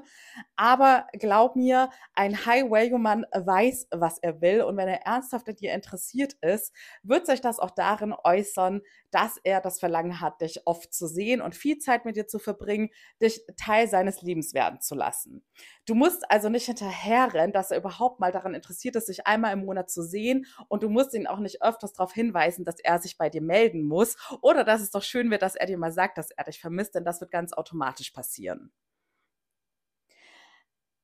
Aber 0.56 1.08
glaub 1.14 1.56
mir, 1.56 1.90
ein 2.14 2.46
High-Value-Mann 2.46 3.26
weiß, 3.32 3.88
was 3.92 4.20
er 4.20 4.42
will. 4.42 4.62
Und 4.64 4.78
wenn 4.78 4.88
er 4.88 5.06
ernsthaft 5.06 5.48
an 5.50 5.56
dir 5.56 5.74
interessiert 5.74 6.34
ist, 6.42 6.74
wird 7.04 7.26
sich 7.26 7.42
das 7.42 7.60
auch 7.60 7.72
darin 7.72 8.14
äußern, 8.24 8.82
dass 9.14 9.38
er 9.44 9.62
das 9.62 9.80
Verlangen 9.80 10.20
hat, 10.20 10.42
dich 10.42 10.66
oft 10.66 10.94
zu 10.94 11.08
sehen 11.08 11.42
und 11.42 11.56
viel 11.56 11.78
Zeit 11.78 12.06
mit 12.06 12.16
dir 12.16 12.28
zu 12.28 12.40
verbringen, 12.40 12.90
dich 13.22 13.46
Teil 13.58 13.88
seines 13.88 14.22
Lebens 14.22 14.54
werden 14.54 14.82
zu 14.82 14.96
lassen. 14.96 15.46
Du 15.86 15.94
musst 15.94 16.30
also 16.32 16.50
nicht 16.50 16.66
hinterherrennen, 16.66 17.54
dass 17.54 17.72
er 17.72 17.78
überhaupt 17.78 18.20
mal 18.20 18.32
daran 18.32 18.56
interessiert 18.56 18.96
ist, 18.96 19.06
sich 19.08 19.28
einmal 19.28 19.54
im 19.54 19.66
Monat 19.66 19.92
zu 19.92 20.02
sehen 20.02 20.46
und 20.68 20.84
du 20.84 20.90
musst 20.90 21.14
ihn 21.14 21.28
auch 21.28 21.40
nicht 21.40 21.62
öfters 21.62 21.94
darauf 21.94 22.14
hinweisen, 22.14 22.66
dass 22.66 22.80
er 22.80 23.00
sich 23.00 23.18
bei 23.18 23.30
dir 23.30 23.42
melden 23.42 23.84
muss 23.84 24.16
oder 24.42 24.64
dass 24.64 24.82
es 24.82 24.92
doch 24.92 25.04
schön 25.04 25.30
wird, 25.30 25.42
dass 25.44 25.56
er 25.56 25.68
dir 25.68 25.78
mal 25.78 25.92
sagt, 25.92 26.18
dass 26.18 26.32
er 26.32 26.46
dich 26.46 26.60
vermisst, 26.60 26.96
denn 26.96 27.06
das 27.06 27.22
wird 27.22 27.32
ganz 27.32 27.54
automatisch 27.54 28.12
passieren. 28.12 28.72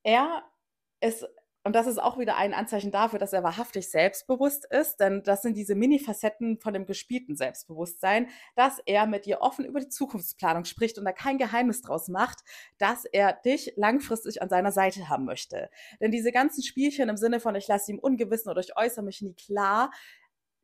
Er 0.04 0.44
ist 1.01 1.28
und 1.63 1.75
das 1.75 1.88
ist 1.88 1.98
auch 1.98 2.18
wieder 2.18 2.38
ein 2.38 2.54
Anzeichen 2.54 2.92
dafür, 2.92 3.20
dass 3.20 3.34
er 3.34 3.44
wahrhaftig 3.44 3.89
selbstbewusst 3.89 4.66
ist, 4.66 5.00
denn 5.00 5.24
das 5.24 5.42
sind 5.42 5.58
diese 5.58 5.75
Mini-Facetten 5.75 6.60
von 6.60 6.74
dem 6.74 6.86
gespielten 6.86 7.36
Selbstbewusstsein, 7.36 8.30
dass 8.56 8.80
er 8.86 9.06
mit 9.08 9.25
dir 9.25 9.42
offen 9.42 9.66
über 9.66 9.82
die 9.82 9.89
Zukunftsplanung 9.89 10.63
spricht 10.63 10.98
und 10.98 11.06
da 11.06 11.12
kein 11.12 11.38
Geheimnis 11.38 11.82
draus 11.82 12.08
macht, 12.08 12.39
dass 12.78 13.04
er 13.06 13.34
dich 13.34 13.74
langfristig 13.75 14.42
an 14.42 14.50
seiner 14.50 14.72
Seite 14.72 15.10
haben 15.10 15.25
möchte. 15.25 15.70
Denn 16.00 16.12
diese 16.12 16.32
ganzen 16.32 16.63
Spielchen 16.63 17.10
im 17.10 17.18
Sinne 17.18 17.42
von, 17.42 17.56
ich 17.56 17.68
lasse 17.68 17.92
ihm 17.92 18.00
ungewissen 18.00 18.50
oder 18.50 18.62
ich 18.62 18.78
äußere 18.78 19.04
mich 19.04 19.22
nie 19.22 19.34
klar, 19.34 19.92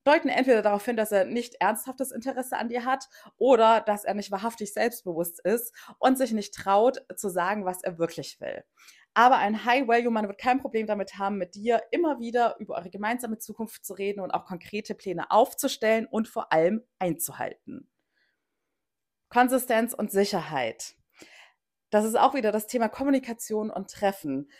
deuten 0.06 0.30
entweder 0.30 0.62
darauf 0.62 0.86
hin, 0.86 0.96
dass 0.96 1.12
er 1.12 1.26
nicht 1.26 1.56
ernsthaftes 1.60 2.12
Interesse 2.12 2.58
an 2.58 2.70
dir 2.70 2.86
hat 2.86 3.10
oder 3.38 3.82
dass 3.82 4.06
er 4.06 4.14
nicht 4.14 4.32
wahrhaftig 4.32 4.72
selbstbewusst 4.72 5.40
ist 5.44 5.74
und 6.00 6.18
sich 6.18 6.32
nicht 6.32 6.54
traut 6.54 7.04
zu 7.16 7.28
sagen, 7.30 7.66
was 7.66 7.84
er 7.84 7.98
wirklich 7.98 8.40
will. 8.40 8.64
Aber 9.18 9.38
ein 9.38 9.64
High-Value-Mann 9.64 10.28
wird 10.28 10.38
kein 10.38 10.60
Problem 10.60 10.88
damit 10.88 11.18
haben, 11.18 11.38
mit 11.38 11.56
dir 11.56 11.82
immer 11.92 12.20
wieder 12.20 12.58
über 12.60 12.76
eure 12.76 12.90
gemeinsame 12.90 13.38
Zukunft 13.38 13.86
zu 13.86 13.94
reden 13.94 14.20
und 14.20 14.32
auch 14.32 14.46
konkrete 14.46 14.94
Pläne 14.94 15.32
aufzustellen 15.32 16.06
und 16.06 16.28
vor 16.28 16.52
allem 16.52 16.84
einzuhalten. 17.00 17.90
Konsistenz 19.30 19.94
und 19.94 20.12
Sicherheit. 20.12 20.96
Das 21.92 22.04
ist 22.04 22.20
auch 22.20 22.34
wieder 22.34 22.52
das 22.52 22.68
Thema 22.68 22.90
Kommunikation 22.90 23.70
und 23.70 23.90
Treffen. 23.90 24.52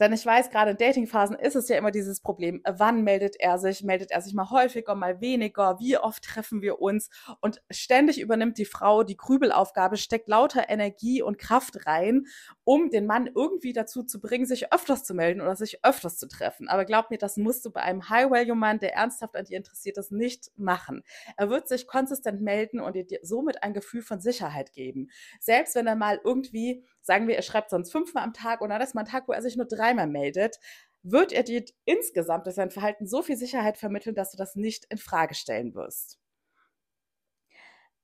Denn 0.00 0.12
ich 0.12 0.26
weiß, 0.26 0.50
gerade 0.50 0.72
in 0.72 0.76
Datingphasen 0.76 1.36
ist 1.36 1.54
es 1.54 1.68
ja 1.68 1.76
immer 1.76 1.92
dieses 1.92 2.20
Problem, 2.20 2.60
wann 2.66 3.04
meldet 3.04 3.36
er 3.38 3.58
sich? 3.58 3.84
Meldet 3.84 4.10
er 4.10 4.20
sich 4.20 4.34
mal 4.34 4.50
häufiger, 4.50 4.94
mal 4.94 5.20
weniger? 5.20 5.78
Wie 5.78 5.96
oft 5.96 6.24
treffen 6.24 6.62
wir 6.62 6.80
uns? 6.80 7.10
Und 7.40 7.62
ständig 7.70 8.20
übernimmt 8.20 8.58
die 8.58 8.64
Frau 8.64 9.04
die 9.04 9.16
Grübelaufgabe, 9.16 9.96
steckt 9.96 10.28
lauter 10.28 10.68
Energie 10.68 11.22
und 11.22 11.38
Kraft 11.38 11.86
rein, 11.86 12.26
um 12.64 12.90
den 12.90 13.06
Mann 13.06 13.30
irgendwie 13.32 13.72
dazu 13.72 14.02
zu 14.02 14.20
bringen, 14.20 14.46
sich 14.46 14.72
öfters 14.72 15.04
zu 15.04 15.14
melden 15.14 15.40
oder 15.40 15.54
sich 15.54 15.84
öfters 15.84 16.18
zu 16.18 16.26
treffen. 16.26 16.68
Aber 16.68 16.84
glaub 16.84 17.10
mir, 17.10 17.18
das 17.18 17.36
musst 17.36 17.64
du 17.64 17.70
bei 17.70 17.82
einem 17.82 18.08
High-Value-Mann, 18.08 18.80
der 18.80 18.94
ernsthaft 18.94 19.36
an 19.36 19.44
dir 19.44 19.56
interessiert 19.56 19.96
ist, 19.98 20.10
nicht 20.10 20.50
machen. 20.56 21.04
Er 21.36 21.50
wird 21.50 21.68
sich 21.68 21.86
konsistent 21.86 22.40
melden 22.40 22.80
und 22.80 22.94
dir 22.94 23.20
somit 23.22 23.62
ein 23.62 23.74
Gefühl 23.74 24.02
von 24.02 24.20
Sicherheit 24.20 24.72
geben. 24.72 25.08
Selbst 25.40 25.74
wenn 25.76 25.86
er 25.86 25.96
mal 25.96 26.20
irgendwie 26.24 26.84
sagen 27.04 27.28
wir, 27.28 27.36
er 27.36 27.42
schreibt 27.42 27.70
sonst 27.70 27.92
fünfmal 27.92 28.24
am 28.24 28.32
Tag 28.32 28.60
und 28.60 28.70
dann 28.70 28.80
ist 28.80 28.94
mal 28.94 29.02
ein 29.02 29.06
Tag, 29.06 29.28
wo 29.28 29.32
er 29.32 29.42
sich 29.42 29.56
nur 29.56 29.66
dreimal 29.66 30.06
meldet, 30.06 30.58
wird 31.02 31.32
er 31.32 31.42
dir 31.42 31.64
insgesamt 31.84 32.46
durch 32.46 32.56
sein 32.56 32.70
Verhalten 32.70 33.06
so 33.06 33.22
viel 33.22 33.36
Sicherheit 33.36 33.76
vermitteln, 33.76 34.14
dass 34.14 34.30
du 34.30 34.38
das 34.38 34.56
nicht 34.56 34.86
in 34.88 34.98
Frage 34.98 35.34
stellen 35.34 35.74
wirst. 35.74 36.18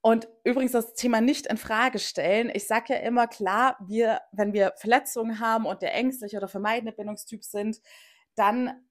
Und 0.03 0.29
übrigens 0.45 0.73
das 0.73 0.95
Thema 0.95 1.21
nicht 1.21 1.47
in 1.47 1.57
Frage 1.57 1.99
stellen. 1.99 2.51
Ich 2.55 2.67
sage 2.67 2.95
ja 2.95 3.01
immer 3.01 3.27
klar, 3.27 3.77
wir, 3.87 4.21
wenn 4.33 4.53
wir 4.53 4.73
Verletzungen 4.77 5.41
haben 5.41 5.67
und 5.67 5.83
der 5.83 5.95
ängstliche 5.95 6.39
oder 6.39 6.49
vermeidende 6.49 6.93
Bindungstyp 6.93 7.45
sind, 7.45 7.81
dann 8.35 8.87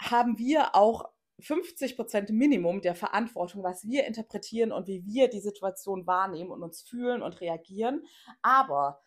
haben 0.00 0.38
wir 0.38 0.74
auch 0.74 1.10
50 1.40 1.96
Prozent 1.96 2.30
Minimum 2.30 2.82
der 2.82 2.94
Verantwortung, 2.94 3.62
was 3.62 3.86
wir 3.86 4.06
interpretieren 4.06 4.72
und 4.72 4.86
wie 4.86 5.04
wir 5.06 5.28
die 5.28 5.40
Situation 5.40 6.06
wahrnehmen 6.06 6.50
und 6.50 6.62
uns 6.62 6.82
fühlen 6.82 7.22
und 7.22 7.40
reagieren. 7.40 8.04
Aber 8.42 9.00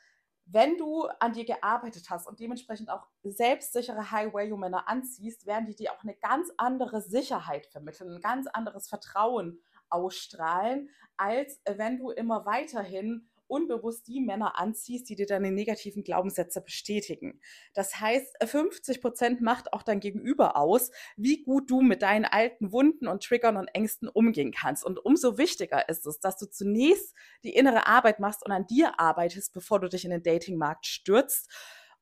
wenn 0.45 0.77
du 0.77 1.07
an 1.19 1.33
dir 1.33 1.45
gearbeitet 1.45 2.09
hast 2.09 2.27
und 2.27 2.39
dementsprechend 2.39 2.89
auch 2.89 3.07
selbstsichere 3.23 4.11
High-Value-Männer 4.11 4.87
anziehst, 4.87 5.45
werden 5.45 5.67
die 5.67 5.75
dir 5.75 5.93
auch 5.93 6.03
eine 6.03 6.15
ganz 6.15 6.49
andere 6.57 7.01
Sicherheit 7.01 7.67
vermitteln, 7.67 8.15
ein 8.15 8.21
ganz 8.21 8.47
anderes 8.47 8.89
Vertrauen 8.89 9.61
ausstrahlen, 9.89 10.89
als 11.17 11.61
wenn 11.65 11.97
du 11.97 12.11
immer 12.11 12.45
weiterhin 12.45 13.29
unbewusst 13.47 14.07
die 14.07 14.21
Männer 14.21 14.59
anziehst, 14.59 15.09
die 15.09 15.15
dir 15.15 15.25
deine 15.25 15.51
negativen 15.51 16.03
Glaubenssätze 16.03 16.61
bestätigen. 16.61 17.39
Das 17.73 17.99
heißt, 17.99 18.35
50 18.43 19.01
Prozent 19.01 19.41
macht 19.41 19.73
auch 19.73 19.83
dein 19.83 19.99
Gegenüber 19.99 20.57
aus, 20.57 20.91
wie 21.17 21.43
gut 21.43 21.69
du 21.69 21.81
mit 21.81 22.01
deinen 22.01 22.25
alten 22.25 22.71
Wunden 22.71 23.07
und 23.07 23.23
Triggern 23.23 23.57
und 23.57 23.67
Ängsten 23.67 24.07
umgehen 24.07 24.51
kannst. 24.51 24.85
Und 24.85 25.03
umso 25.03 25.37
wichtiger 25.37 25.87
ist 25.89 26.05
es, 26.05 26.19
dass 26.19 26.37
du 26.37 26.45
zunächst 26.45 27.15
die 27.43 27.55
innere 27.55 27.87
Arbeit 27.87 28.19
machst 28.19 28.45
und 28.45 28.51
an 28.51 28.67
dir 28.67 28.99
arbeitest, 28.99 29.53
bevor 29.53 29.79
du 29.79 29.89
dich 29.89 30.05
in 30.05 30.11
den 30.11 30.23
Datingmarkt 30.23 30.85
stürzt 30.85 31.49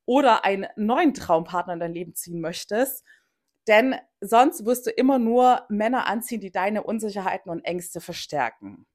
oder 0.06 0.46
einen 0.46 0.68
neuen 0.76 1.14
Traumpartner 1.14 1.74
in 1.74 1.80
dein 1.80 1.94
Leben 1.94 2.16
ziehen 2.16 2.42
möchtest. 2.42 3.06
Denn 3.68 3.96
sonst 4.20 4.66
wirst 4.66 4.88
du 4.88 4.90
immer 4.90 5.20
nur 5.20 5.66
Männer 5.70 6.08
anziehen, 6.08 6.42
die 6.42 6.52
deine 6.52 6.84
Unsicherheiten 6.84 7.52
und 7.52 7.64
Ängste 7.64 8.02
verstärken. 8.02 8.88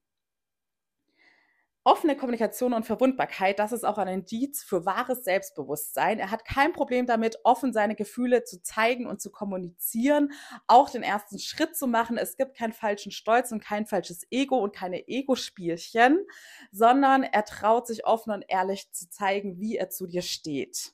Offene 1.86 2.16
Kommunikation 2.16 2.72
und 2.72 2.84
Verwundbarkeit, 2.84 3.60
das 3.60 3.70
ist 3.70 3.84
auch 3.84 3.96
ein 3.96 4.08
Indiz 4.08 4.64
für 4.64 4.84
wahres 4.84 5.22
Selbstbewusstsein. 5.22 6.18
Er 6.18 6.32
hat 6.32 6.44
kein 6.44 6.72
Problem 6.72 7.06
damit, 7.06 7.38
offen 7.44 7.72
seine 7.72 7.94
Gefühle 7.94 8.42
zu 8.42 8.60
zeigen 8.60 9.06
und 9.06 9.20
zu 9.20 9.30
kommunizieren, 9.30 10.32
auch 10.66 10.90
den 10.90 11.04
ersten 11.04 11.38
Schritt 11.38 11.76
zu 11.76 11.86
machen. 11.86 12.18
Es 12.18 12.36
gibt 12.36 12.56
keinen 12.56 12.72
falschen 12.72 13.12
Stolz 13.12 13.52
und 13.52 13.62
kein 13.62 13.86
falsches 13.86 14.26
Ego 14.32 14.56
und 14.56 14.74
keine 14.74 15.06
Ego-Spielchen, 15.06 16.26
sondern 16.72 17.22
er 17.22 17.44
traut 17.44 17.86
sich 17.86 18.04
offen 18.04 18.32
und 18.32 18.44
ehrlich 18.48 18.90
zu 18.90 19.08
zeigen, 19.08 19.60
wie 19.60 19.76
er 19.76 19.88
zu 19.88 20.08
dir 20.08 20.22
steht. 20.22 20.92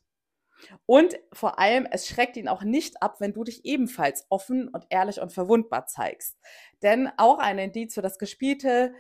Und 0.85 1.19
vor 1.33 1.59
allem, 1.59 1.89
es 1.91 2.07
schreckt 2.07 2.37
ihn 2.37 2.49
auch 2.49 2.63
nicht 2.63 3.03
ab, 3.03 3.17
wenn 3.19 3.33
du 3.33 3.45
dich 3.45 3.65
ebenfalls 3.65 4.27
offen 4.29 4.69
und 4.69 4.87
ehrlich 4.91 5.21
und 5.21 5.33
verwundbar 5.33 5.87
zeigst. 5.87 6.39
Denn 6.83 7.11
auch 7.17 7.39
ein 7.39 7.59
Indiz 7.59 7.95
für 7.95 8.03
das 8.03 8.19
gespielte 8.19 8.95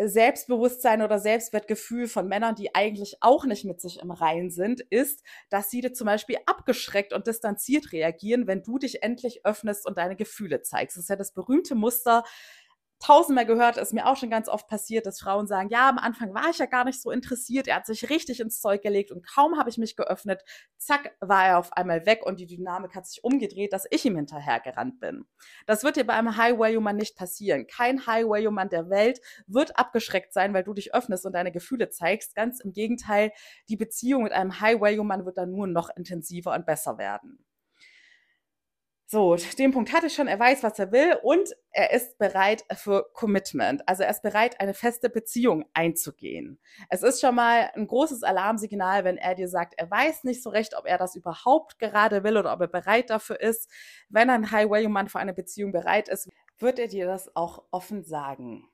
Selbstbewusstsein 0.00 1.02
oder 1.02 1.18
Selbstwertgefühl 1.18 2.06
von 2.06 2.28
Männern, 2.28 2.54
die 2.54 2.74
eigentlich 2.74 3.16
auch 3.20 3.44
nicht 3.44 3.64
mit 3.64 3.80
sich 3.80 4.00
im 4.00 4.10
Reinen 4.10 4.50
sind, 4.50 4.80
ist, 4.80 5.24
dass 5.50 5.70
sie 5.70 5.80
dir 5.80 5.92
zum 5.92 6.06
Beispiel 6.06 6.36
abgeschreckt 6.46 7.12
und 7.12 7.26
distanziert 7.26 7.92
reagieren, 7.92 8.46
wenn 8.46 8.62
du 8.62 8.78
dich 8.78 9.02
endlich 9.02 9.44
öffnest 9.44 9.86
und 9.86 9.98
deine 9.98 10.14
Gefühle 10.16 10.62
zeigst. 10.62 10.96
Das 10.96 11.04
ist 11.04 11.10
ja 11.10 11.16
das 11.16 11.32
berühmte 11.34 11.74
Muster, 11.74 12.22
tausendmal 13.00 13.46
gehört, 13.46 13.76
ist 13.76 13.92
mir 13.92 14.06
auch 14.06 14.16
schon 14.16 14.30
ganz 14.30 14.48
oft 14.48 14.68
passiert, 14.68 15.06
dass 15.06 15.20
Frauen 15.20 15.46
sagen, 15.46 15.68
ja, 15.70 15.88
am 15.88 15.98
Anfang 15.98 16.34
war 16.34 16.50
ich 16.50 16.58
ja 16.58 16.66
gar 16.66 16.84
nicht 16.84 17.00
so 17.00 17.10
interessiert, 17.10 17.68
er 17.68 17.76
hat 17.76 17.86
sich 17.86 18.10
richtig 18.10 18.40
ins 18.40 18.60
Zeug 18.60 18.82
gelegt 18.82 19.12
und 19.12 19.26
kaum 19.26 19.58
habe 19.58 19.70
ich 19.70 19.78
mich 19.78 19.96
geöffnet, 19.96 20.42
zack, 20.78 21.14
war 21.20 21.46
er 21.46 21.58
auf 21.58 21.72
einmal 21.72 22.06
weg 22.06 22.24
und 22.24 22.40
die 22.40 22.46
Dynamik 22.46 22.94
hat 22.94 23.06
sich 23.06 23.22
umgedreht, 23.22 23.72
dass 23.72 23.86
ich 23.90 24.04
ihm 24.04 24.16
hinterhergerannt 24.16 25.00
bin. 25.00 25.24
Das 25.66 25.84
wird 25.84 25.96
dir 25.96 26.04
bei 26.04 26.14
einem 26.14 26.36
High-Value-Mann 26.36 26.96
nicht 26.96 27.16
passieren. 27.16 27.66
Kein 27.66 28.06
High-Value-Mann 28.06 28.68
der 28.68 28.90
Welt 28.90 29.20
wird 29.46 29.78
abgeschreckt 29.78 30.32
sein, 30.32 30.54
weil 30.54 30.64
du 30.64 30.74
dich 30.74 30.94
öffnest 30.94 31.26
und 31.26 31.32
deine 31.32 31.52
Gefühle 31.52 31.90
zeigst. 31.90 32.34
Ganz 32.34 32.60
im 32.60 32.72
Gegenteil, 32.72 33.32
die 33.68 33.76
Beziehung 33.76 34.24
mit 34.24 34.32
einem 34.32 34.60
High-Value-Mann 34.60 35.24
wird 35.24 35.38
dann 35.38 35.50
nur 35.50 35.66
noch 35.66 35.90
intensiver 35.96 36.54
und 36.54 36.66
besser 36.66 36.98
werden. 36.98 37.44
So, 39.10 39.36
den 39.36 39.70
Punkt 39.70 39.94
hatte 39.94 40.08
ich 40.08 40.14
schon. 40.14 40.28
Er 40.28 40.38
weiß, 40.38 40.62
was 40.62 40.78
er 40.78 40.92
will 40.92 41.16
und 41.22 41.56
er 41.70 41.92
ist 41.92 42.18
bereit 42.18 42.62
für 42.74 43.10
Commitment. 43.14 43.88
Also 43.88 44.02
er 44.02 44.10
ist 44.10 44.20
bereit, 44.20 44.60
eine 44.60 44.74
feste 44.74 45.08
Beziehung 45.08 45.64
einzugehen. 45.72 46.60
Es 46.90 47.02
ist 47.02 47.22
schon 47.22 47.34
mal 47.34 47.70
ein 47.74 47.86
großes 47.86 48.22
Alarmsignal, 48.22 49.04
wenn 49.04 49.16
er 49.16 49.34
dir 49.34 49.48
sagt, 49.48 49.72
er 49.78 49.90
weiß 49.90 50.24
nicht 50.24 50.42
so 50.42 50.50
recht, 50.50 50.76
ob 50.76 50.84
er 50.84 50.98
das 50.98 51.16
überhaupt 51.16 51.78
gerade 51.78 52.22
will 52.22 52.36
oder 52.36 52.52
ob 52.52 52.60
er 52.60 52.68
bereit 52.68 53.08
dafür 53.08 53.40
ist. 53.40 53.70
Wenn 54.10 54.28
ein 54.28 54.50
High-Value-Mann 54.50 55.08
für 55.08 55.20
eine 55.20 55.32
Beziehung 55.32 55.72
bereit 55.72 56.10
ist, 56.10 56.28
wird 56.58 56.78
er 56.78 56.88
dir 56.88 57.06
das 57.06 57.34
auch 57.34 57.64
offen 57.70 58.04
sagen. 58.04 58.68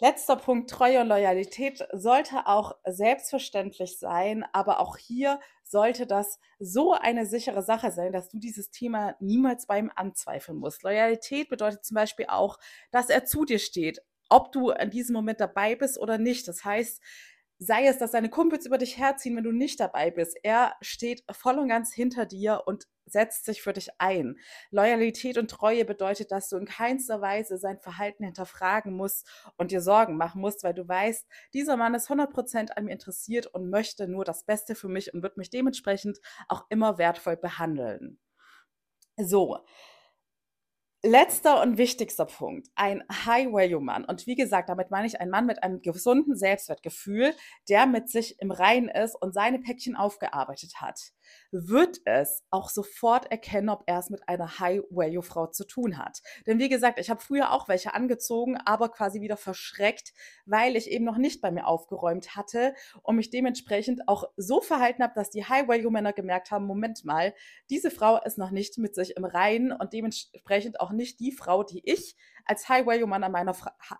Letzter 0.00 0.36
Punkt, 0.36 0.70
Treue 0.70 1.00
und 1.00 1.06
Loyalität 1.06 1.86
sollte 1.92 2.46
auch 2.46 2.76
selbstverständlich 2.84 3.98
sein, 3.98 4.44
aber 4.52 4.80
auch 4.80 4.96
hier 4.96 5.38
sollte 5.62 6.06
das 6.06 6.40
so 6.58 6.94
eine 6.94 7.26
sichere 7.26 7.62
Sache 7.62 7.92
sein, 7.92 8.12
dass 8.12 8.28
du 8.28 8.38
dieses 8.38 8.70
Thema 8.70 9.14
niemals 9.20 9.66
bei 9.66 9.78
ihm 9.78 9.92
anzweifeln 9.94 10.58
musst. 10.58 10.82
Loyalität 10.82 11.48
bedeutet 11.48 11.84
zum 11.84 11.94
Beispiel 11.94 12.26
auch, 12.28 12.58
dass 12.90 13.08
er 13.08 13.24
zu 13.24 13.44
dir 13.44 13.60
steht, 13.60 14.00
ob 14.28 14.50
du 14.50 14.70
in 14.70 14.90
diesem 14.90 15.14
Moment 15.14 15.40
dabei 15.40 15.76
bist 15.76 15.98
oder 15.98 16.18
nicht. 16.18 16.48
Das 16.48 16.64
heißt, 16.64 17.00
sei 17.58 17.86
es, 17.86 17.98
dass 17.98 18.12
deine 18.12 18.30
Kumpels 18.30 18.66
über 18.66 18.78
dich 18.78 18.98
herziehen, 18.98 19.36
wenn 19.36 19.44
du 19.44 19.52
nicht 19.52 19.80
dabei 19.80 20.10
bist. 20.10 20.36
Er 20.42 20.74
steht 20.80 21.22
voll 21.32 21.58
und 21.58 21.68
ganz 21.68 21.92
hinter 21.92 22.26
dir 22.26 22.62
und 22.66 22.86
setzt 23.06 23.44
sich 23.44 23.62
für 23.62 23.72
dich 23.72 23.90
ein. 23.98 24.36
Loyalität 24.70 25.38
und 25.38 25.50
Treue 25.50 25.84
bedeutet, 25.84 26.32
dass 26.32 26.48
du 26.48 26.56
in 26.56 26.66
keinster 26.66 27.20
Weise 27.20 27.58
sein 27.58 27.78
Verhalten 27.78 28.24
hinterfragen 28.24 28.94
musst 28.94 29.28
und 29.56 29.70
dir 29.70 29.80
Sorgen 29.80 30.16
machen 30.16 30.40
musst, 30.40 30.64
weil 30.64 30.74
du 30.74 30.86
weißt, 30.88 31.26
dieser 31.52 31.76
Mann 31.76 31.94
ist 31.94 32.08
100% 32.08 32.72
an 32.72 32.84
mir 32.86 32.92
interessiert 32.92 33.46
und 33.46 33.70
möchte 33.70 34.08
nur 34.08 34.24
das 34.24 34.44
Beste 34.44 34.74
für 34.74 34.88
mich 34.88 35.12
und 35.12 35.22
wird 35.22 35.36
mich 35.36 35.50
dementsprechend 35.50 36.18
auch 36.48 36.64
immer 36.70 36.98
wertvoll 36.98 37.36
behandeln. 37.36 38.18
So, 39.16 39.58
Letzter 41.06 41.60
und 41.60 41.76
wichtigster 41.76 42.24
Punkt, 42.24 42.68
ein 42.76 43.04
High-Value-Mann. 43.12 44.06
Und 44.06 44.26
wie 44.26 44.36
gesagt, 44.36 44.70
damit 44.70 44.90
meine 44.90 45.06
ich 45.06 45.20
einen 45.20 45.30
Mann 45.30 45.44
mit 45.44 45.62
einem 45.62 45.82
gesunden 45.82 46.34
Selbstwertgefühl, 46.34 47.34
der 47.68 47.84
mit 47.84 48.08
sich 48.08 48.40
im 48.40 48.50
Reinen 48.50 48.88
ist 48.88 49.14
und 49.14 49.34
seine 49.34 49.58
Päckchen 49.58 49.96
aufgearbeitet 49.96 50.80
hat 50.80 51.12
wird 51.54 52.00
es 52.04 52.42
auch 52.50 52.68
sofort 52.68 53.30
erkennen, 53.30 53.68
ob 53.68 53.84
er 53.86 54.00
es 54.00 54.10
mit 54.10 54.28
einer 54.28 54.58
High-Value-Frau 54.58 55.46
zu 55.46 55.64
tun 55.64 55.98
hat. 55.98 56.20
Denn 56.46 56.58
wie 56.58 56.68
gesagt, 56.68 56.98
ich 56.98 57.10
habe 57.10 57.20
früher 57.20 57.52
auch 57.52 57.68
welche 57.68 57.94
angezogen, 57.94 58.56
aber 58.56 58.88
quasi 58.88 59.20
wieder 59.20 59.36
verschreckt, 59.36 60.12
weil 60.46 60.74
ich 60.74 60.90
eben 60.90 61.04
noch 61.04 61.16
nicht 61.16 61.40
bei 61.40 61.52
mir 61.52 61.68
aufgeräumt 61.68 62.34
hatte 62.34 62.74
und 63.02 63.14
mich 63.16 63.30
dementsprechend 63.30 64.08
auch 64.08 64.24
so 64.36 64.60
verhalten 64.60 65.04
habe, 65.04 65.14
dass 65.14 65.30
die 65.30 65.44
High-Value-Männer 65.44 66.12
gemerkt 66.12 66.50
haben, 66.50 66.66
Moment 66.66 67.04
mal, 67.04 67.34
diese 67.70 67.92
Frau 67.92 68.20
ist 68.22 68.36
noch 68.36 68.50
nicht 68.50 68.76
mit 68.78 68.96
sich 68.96 69.16
im 69.16 69.24
Reinen 69.24 69.70
und 69.70 69.92
dementsprechend 69.92 70.80
auch 70.80 70.90
nicht 70.90 71.20
die 71.20 71.30
Frau, 71.30 71.62
die 71.62 71.82
ich 71.84 72.16
als 72.46 72.68
High-Value-Mann 72.68 73.22
an 73.22 73.32
meiner, 73.32 73.56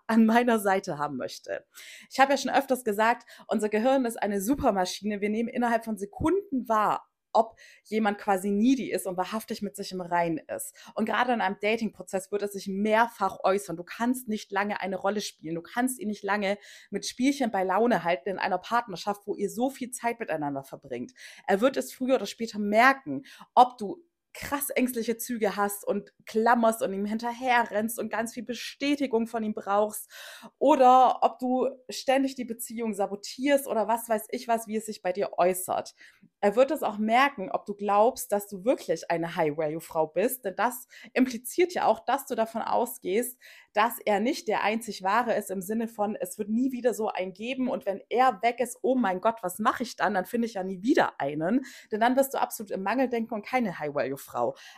an 0.07 0.25
meiner 0.25 0.59
Seite 0.59 0.97
haben 0.97 1.15
möchte. 1.15 1.65
Ich 2.11 2.19
habe 2.19 2.33
ja 2.33 2.37
schon 2.37 2.51
öfters 2.51 2.83
gesagt, 2.83 3.25
unser 3.47 3.69
Gehirn 3.69 4.05
ist 4.05 4.21
eine 4.21 4.41
Supermaschine. 4.41 5.21
Wir 5.21 5.29
nehmen 5.29 5.49
innerhalb 5.49 5.85
von 5.85 5.97
Sekunden 5.97 6.67
wahr, 6.67 7.07
ob 7.35 7.57
jemand 7.83 8.17
quasi 8.17 8.49
needy 8.49 8.91
ist 8.91 9.05
und 9.05 9.17
wahrhaftig 9.17 9.61
mit 9.61 9.75
sich 9.75 9.91
im 9.91 10.01
Reinen 10.01 10.39
ist. 10.55 10.75
Und 10.95 11.05
gerade 11.05 11.33
in 11.33 11.41
einem 11.41 11.57
Dating-Prozess 11.61 12.31
wird 12.31 12.41
es 12.43 12.53
sich 12.53 12.67
mehrfach 12.67 13.39
äußern. 13.43 13.77
Du 13.77 13.83
kannst 13.83 14.27
nicht 14.27 14.51
lange 14.51 14.81
eine 14.81 14.95
Rolle 14.95 15.21
spielen. 15.21 15.55
Du 15.55 15.61
kannst 15.61 15.99
ihn 15.99 16.07
nicht 16.07 16.23
lange 16.23 16.57
mit 16.89 17.05
Spielchen 17.05 17.51
bei 17.51 17.63
Laune 17.63 18.03
halten 18.03 18.29
in 18.29 18.39
einer 18.39 18.57
Partnerschaft, 18.57 19.27
wo 19.27 19.35
ihr 19.35 19.49
so 19.49 19.69
viel 19.69 19.91
Zeit 19.91 20.19
miteinander 20.19 20.63
verbringt. 20.63 21.13
Er 21.47 21.61
wird 21.61 21.77
es 21.77 21.93
früher 21.93 22.15
oder 22.15 22.25
später 22.25 22.59
merken, 22.59 23.23
ob 23.53 23.77
du 23.77 24.03
krass 24.35 24.69
ängstliche 24.69 25.17
Züge 25.17 25.55
hast 25.55 25.87
und 25.87 26.13
klammerst 26.25 26.83
und 26.83 26.93
ihm 26.93 27.05
hinterher 27.05 27.71
rennst 27.71 27.97
und 27.97 28.09
ganz 28.09 28.33
viel 28.33 28.43
Bestätigung 28.43 29.27
von 29.27 29.43
ihm 29.43 29.53
brauchst 29.53 30.11
oder 30.59 31.23
ob 31.23 31.39
du 31.39 31.69
ständig 31.89 32.35
die 32.35 32.45
Beziehung 32.45 32.93
sabotierst 32.93 33.67
oder 33.67 33.87
was 33.87 34.09
weiß 34.09 34.27
ich 34.29 34.47
was, 34.47 34.67
wie 34.67 34.75
es 34.75 34.85
sich 34.85 35.01
bei 35.01 35.13
dir 35.13 35.31
äußert. 35.37 35.95
Er 36.41 36.55
wird 36.55 36.69
es 36.71 36.83
auch 36.83 36.97
merken, 36.97 37.49
ob 37.49 37.65
du 37.65 37.73
glaubst, 37.73 38.31
dass 38.31 38.47
du 38.47 38.65
wirklich 38.65 39.09
eine 39.09 39.35
High-Value-Frau 39.35 40.07
bist, 40.07 40.45
denn 40.45 40.55
das 40.55 40.87
impliziert 41.13 41.73
ja 41.73 41.85
auch, 41.85 42.05
dass 42.05 42.25
du 42.27 42.35
davon 42.35 42.61
ausgehst, 42.61 43.39
dass 43.73 43.99
er 44.05 44.19
nicht 44.19 44.47
der 44.47 44.63
einzig 44.63 45.01
wahre 45.01 45.33
ist 45.35 45.49
im 45.49 45.61
Sinne 45.61 45.87
von, 45.87 46.15
es 46.15 46.37
wird 46.37 46.49
nie 46.49 46.71
wieder 46.71 46.93
so 46.93 47.07
einen 47.07 47.33
geben 47.33 47.67
und 47.67 47.85
wenn 47.85 48.01
er 48.09 48.41
weg 48.41 48.59
ist, 48.59 48.77
oh 48.83 48.95
mein 48.95 49.21
Gott, 49.21 49.39
was 49.41 49.59
mache 49.59 49.83
ich 49.83 49.95
dann? 49.95 50.13
Dann 50.13 50.25
finde 50.25 50.47
ich 50.47 50.53
ja 50.53 50.63
nie 50.63 50.83
wieder 50.83 51.19
einen, 51.19 51.65
denn 51.91 51.99
dann 51.99 52.15
wirst 52.15 52.33
du 52.33 52.41
absolut 52.41 52.71
im 52.71 52.83
Mangel 52.83 53.09
denken 53.09 53.33
und 53.33 53.45
keine 53.45 53.79
High-Value-Frau. 53.79 54.24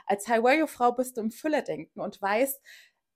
Als 0.05 0.27
High-Value-Frau 0.27 0.93
bist 0.93 1.17
du 1.17 1.21
im 1.21 1.31
Fülle 1.31 1.63
denken 1.63 1.99
und 1.99 2.21
weißt, 2.21 2.61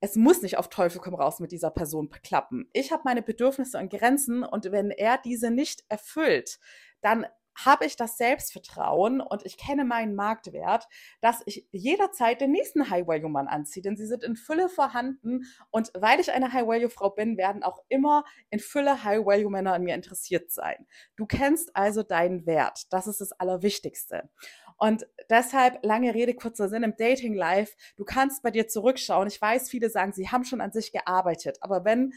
es 0.03 0.15
muss 0.15 0.41
nicht 0.41 0.57
auf 0.57 0.69
Teufel 0.69 0.99
komm 0.99 1.13
raus 1.13 1.39
mit 1.39 1.51
dieser 1.51 1.69
Person 1.69 2.09
klappen. 2.09 2.67
Ich 2.73 2.91
habe 2.91 3.03
meine 3.05 3.21
Bedürfnisse 3.21 3.77
und 3.77 3.91
Grenzen 3.91 4.43
und 4.43 4.71
wenn 4.71 4.89
er 4.89 5.19
diese 5.19 5.51
nicht 5.51 5.83
erfüllt, 5.89 6.59
dann 7.01 7.27
habe 7.55 7.85
ich 7.85 7.95
das 7.95 8.17
Selbstvertrauen 8.17 9.21
und 9.21 9.45
ich 9.45 9.57
kenne 9.57 9.85
meinen 9.85 10.15
Marktwert, 10.15 10.87
dass 11.19 11.41
ich 11.45 11.67
jederzeit 11.71 12.41
den 12.41 12.51
nächsten 12.51 12.89
High-Value-Mann 12.89 13.47
anziehe. 13.47 13.83
Denn 13.83 13.97
sie 13.97 14.05
sind 14.05 14.23
in 14.23 14.35
Fülle 14.35 14.69
vorhanden 14.69 15.43
und 15.69 15.91
weil 15.93 16.19
ich 16.19 16.31
eine 16.31 16.53
High-Value-Frau 16.53 17.11
bin, 17.11 17.37
werden 17.37 17.63
auch 17.63 17.83
immer 17.89 18.23
in 18.49 18.59
Fülle 18.59 19.03
High-Value-Männer 19.03 19.73
an 19.73 19.83
mir 19.83 19.95
interessiert 19.95 20.51
sein. 20.51 20.87
Du 21.15 21.25
kennst 21.25 21.75
also 21.75 22.03
deinen 22.03 22.45
Wert. 22.45 22.91
Das 22.91 23.07
ist 23.07 23.21
das 23.21 23.33
Allerwichtigste. 23.33 24.29
Und 24.81 25.05
deshalb, 25.29 25.77
lange 25.83 26.15
Rede, 26.15 26.33
kurzer 26.33 26.67
Sinn 26.67 26.81
im 26.81 26.95
Dating 26.97 27.35
Life, 27.35 27.75
du 27.97 28.03
kannst 28.03 28.41
bei 28.41 28.49
dir 28.49 28.67
zurückschauen. 28.67 29.27
Ich 29.27 29.39
weiß, 29.39 29.69
viele 29.69 29.91
sagen, 29.91 30.11
sie 30.11 30.29
haben 30.29 30.43
schon 30.43 30.59
an 30.59 30.71
sich 30.71 30.91
gearbeitet. 30.91 31.59
Aber 31.61 31.85
wenn 31.85 32.13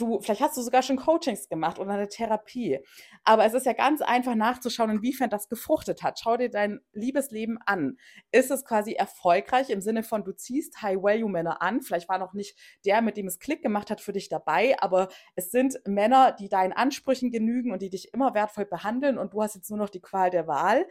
du, 0.00 0.20
vielleicht 0.20 0.40
hast 0.40 0.56
du 0.56 0.62
sogar 0.62 0.82
schon 0.82 0.96
Coachings 0.96 1.48
gemacht 1.48 1.78
oder 1.78 1.92
eine 1.92 2.08
Therapie. 2.08 2.78
Aber 3.24 3.44
es 3.44 3.54
ist 3.54 3.66
ja 3.66 3.72
ganz 3.72 4.00
einfach 4.02 4.34
nachzuschauen, 4.34 4.90
inwiefern 4.90 5.30
das 5.30 5.48
gefruchtet 5.48 6.02
hat. 6.02 6.18
Schau 6.18 6.36
dir 6.36 6.50
dein 6.50 6.80
Liebesleben 6.92 7.58
an. 7.66 7.98
Ist 8.32 8.50
es 8.50 8.64
quasi 8.64 8.92
erfolgreich 8.92 9.70
im 9.70 9.80
Sinne 9.80 10.02
von, 10.02 10.24
du 10.24 10.32
ziehst 10.32 10.82
High-Value-Männer 10.82 11.62
an? 11.62 11.82
Vielleicht 11.82 12.08
war 12.08 12.18
noch 12.18 12.32
nicht 12.32 12.56
der, 12.84 13.02
mit 13.02 13.16
dem 13.16 13.26
es 13.26 13.38
Klick 13.38 13.62
gemacht 13.62 13.90
hat, 13.90 14.00
für 14.00 14.12
dich 14.12 14.28
dabei, 14.28 14.76
aber 14.80 15.08
es 15.34 15.50
sind 15.50 15.80
Männer, 15.86 16.32
die 16.32 16.48
deinen 16.48 16.72
Ansprüchen 16.72 17.30
genügen 17.30 17.72
und 17.72 17.82
die 17.82 17.90
dich 17.90 18.12
immer 18.14 18.34
wertvoll 18.34 18.66
behandeln 18.66 19.18
und 19.18 19.34
du 19.34 19.42
hast 19.42 19.54
jetzt 19.54 19.70
nur 19.70 19.78
noch 19.78 19.90
die 19.90 20.00
Qual 20.00 20.30
der 20.30 20.46
Wahl. 20.46 20.86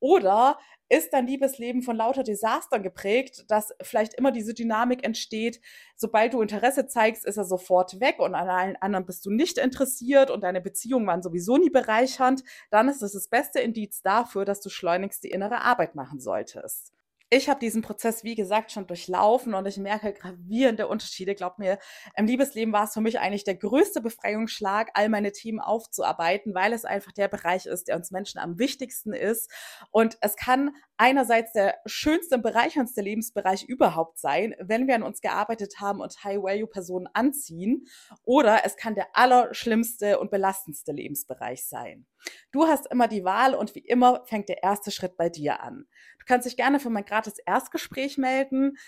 Oder 0.00 0.58
ist 0.88 1.12
dein 1.12 1.26
Liebesleben 1.26 1.82
von 1.82 1.96
lauter 1.96 2.24
Desastern 2.24 2.82
geprägt, 2.82 3.44
dass 3.48 3.72
vielleicht 3.80 4.14
immer 4.14 4.32
diese 4.32 4.54
Dynamik 4.54 5.04
entsteht, 5.04 5.60
sobald 5.96 6.34
du 6.34 6.42
Interesse 6.42 6.88
zeigst, 6.88 7.24
ist 7.24 7.36
er 7.36 7.44
sofort 7.44 8.00
weg 8.00 8.18
und 8.18 8.34
an 8.34 8.48
allen 8.48 8.76
anderen 8.76 9.06
bist 9.06 9.24
du 9.24 9.30
nicht 9.30 9.58
interessiert 9.58 10.30
und 10.30 10.42
deine 10.42 10.60
Beziehungen 10.60 11.06
waren 11.06 11.22
sowieso 11.22 11.58
nie 11.58 11.70
bereichernd, 11.70 12.42
dann 12.70 12.88
ist 12.88 13.02
es 13.02 13.12
das 13.12 13.28
beste 13.28 13.60
Indiz 13.60 14.02
dafür, 14.02 14.44
dass 14.44 14.60
du 14.60 14.68
schleunigst 14.68 15.22
die 15.22 15.30
innere 15.30 15.60
Arbeit 15.60 15.94
machen 15.94 16.18
solltest 16.18 16.92
ich 17.32 17.48
habe 17.48 17.60
diesen 17.60 17.80
Prozess, 17.80 18.24
wie 18.24 18.34
gesagt, 18.34 18.72
schon 18.72 18.88
durchlaufen 18.88 19.54
und 19.54 19.64
ich 19.66 19.78
merke 19.78 20.12
gravierende 20.12 20.88
Unterschiede. 20.88 21.36
Glaub 21.36 21.60
mir, 21.60 21.78
im 22.16 22.26
Liebesleben 22.26 22.72
war 22.72 22.84
es 22.84 22.92
für 22.92 23.00
mich 23.00 23.20
eigentlich 23.20 23.44
der 23.44 23.54
größte 23.54 24.00
Befreiungsschlag, 24.00 24.90
all 24.94 25.08
meine 25.08 25.30
Themen 25.30 25.60
aufzuarbeiten, 25.60 26.54
weil 26.54 26.72
es 26.72 26.84
einfach 26.84 27.12
der 27.12 27.28
Bereich 27.28 27.66
ist, 27.66 27.86
der 27.86 27.96
uns 27.96 28.10
Menschen 28.10 28.40
am 28.40 28.58
wichtigsten 28.58 29.12
ist. 29.12 29.48
Und 29.92 30.18
es 30.20 30.34
kann 30.34 30.74
einerseits 30.96 31.52
der 31.52 31.76
schönste 31.86 32.34
und 32.34 32.42
bereicherndste 32.42 33.00
Lebensbereich 33.00 33.62
überhaupt 33.62 34.18
sein, 34.18 34.56
wenn 34.58 34.88
wir 34.88 34.96
an 34.96 35.04
uns 35.04 35.20
gearbeitet 35.20 35.74
haben 35.78 36.00
und 36.00 36.24
High-Value-Personen 36.24 37.06
anziehen. 37.14 37.86
Oder 38.24 38.64
es 38.64 38.76
kann 38.76 38.96
der 38.96 39.06
allerschlimmste 39.16 40.18
und 40.18 40.32
belastendste 40.32 40.90
Lebensbereich 40.90 41.64
sein. 41.64 42.06
Du 42.50 42.66
hast 42.66 42.86
immer 42.90 43.08
die 43.08 43.24
Wahl 43.24 43.54
und 43.54 43.74
wie 43.74 43.86
immer 43.86 44.24
fängt 44.26 44.48
der 44.48 44.62
erste 44.62 44.90
Schritt 44.90 45.16
bei 45.16 45.28
dir 45.28 45.62
an. 45.62 45.86
Kannst 46.30 46.46
dich 46.46 46.56
gerne 46.56 46.78
für 46.78 46.90
mein 46.90 47.04
gratis 47.04 47.38
Erstgespräch 47.44 48.16
melden 48.16 48.78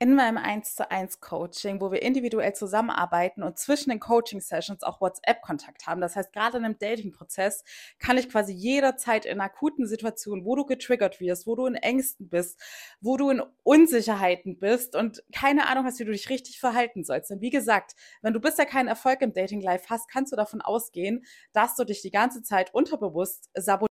in 0.00 0.16
meinem 0.16 0.36
1 0.36 0.74
zu 0.74 0.90
1 0.90 1.20
Coaching, 1.20 1.80
wo 1.80 1.92
wir 1.92 2.02
individuell 2.02 2.54
zusammenarbeiten 2.54 3.44
und 3.44 3.56
zwischen 3.56 3.90
den 3.90 4.00
Coaching-Sessions 4.00 4.82
auch 4.82 5.00
WhatsApp-Kontakt 5.00 5.86
haben. 5.86 6.00
Das 6.00 6.16
heißt, 6.16 6.32
gerade 6.32 6.58
in 6.58 6.64
einem 6.64 6.76
Dating-Prozess 6.76 7.62
kann 8.00 8.18
ich 8.18 8.28
quasi 8.28 8.52
jederzeit 8.52 9.26
in 9.26 9.40
akuten 9.40 9.86
Situationen, 9.86 10.44
wo 10.44 10.56
du 10.56 10.66
getriggert 10.66 11.20
wirst, 11.20 11.46
wo 11.46 11.54
du 11.54 11.66
in 11.66 11.76
Ängsten 11.76 12.28
bist, 12.28 12.60
wo 13.00 13.16
du 13.16 13.30
in 13.30 13.40
Unsicherheiten 13.62 14.58
bist 14.58 14.96
und 14.96 15.22
keine 15.32 15.68
Ahnung 15.68 15.84
hast, 15.84 16.00
wie 16.00 16.04
du 16.04 16.10
dich 16.10 16.30
richtig 16.30 16.58
verhalten 16.58 17.04
sollst. 17.04 17.30
Denn 17.30 17.40
wie 17.40 17.50
gesagt, 17.50 17.92
wenn 18.22 18.32
du 18.32 18.40
bisher 18.40 18.66
keinen 18.66 18.88
Erfolg 18.88 19.22
im 19.22 19.32
Dating-Life 19.32 19.84
hast, 19.88 20.08
kannst 20.10 20.32
du 20.32 20.36
davon 20.36 20.62
ausgehen, 20.62 21.24
dass 21.52 21.76
du 21.76 21.84
dich 21.84 22.02
die 22.02 22.10
ganze 22.10 22.42
Zeit 22.42 22.74
unterbewusst 22.74 23.50
sabotierst 23.54 23.85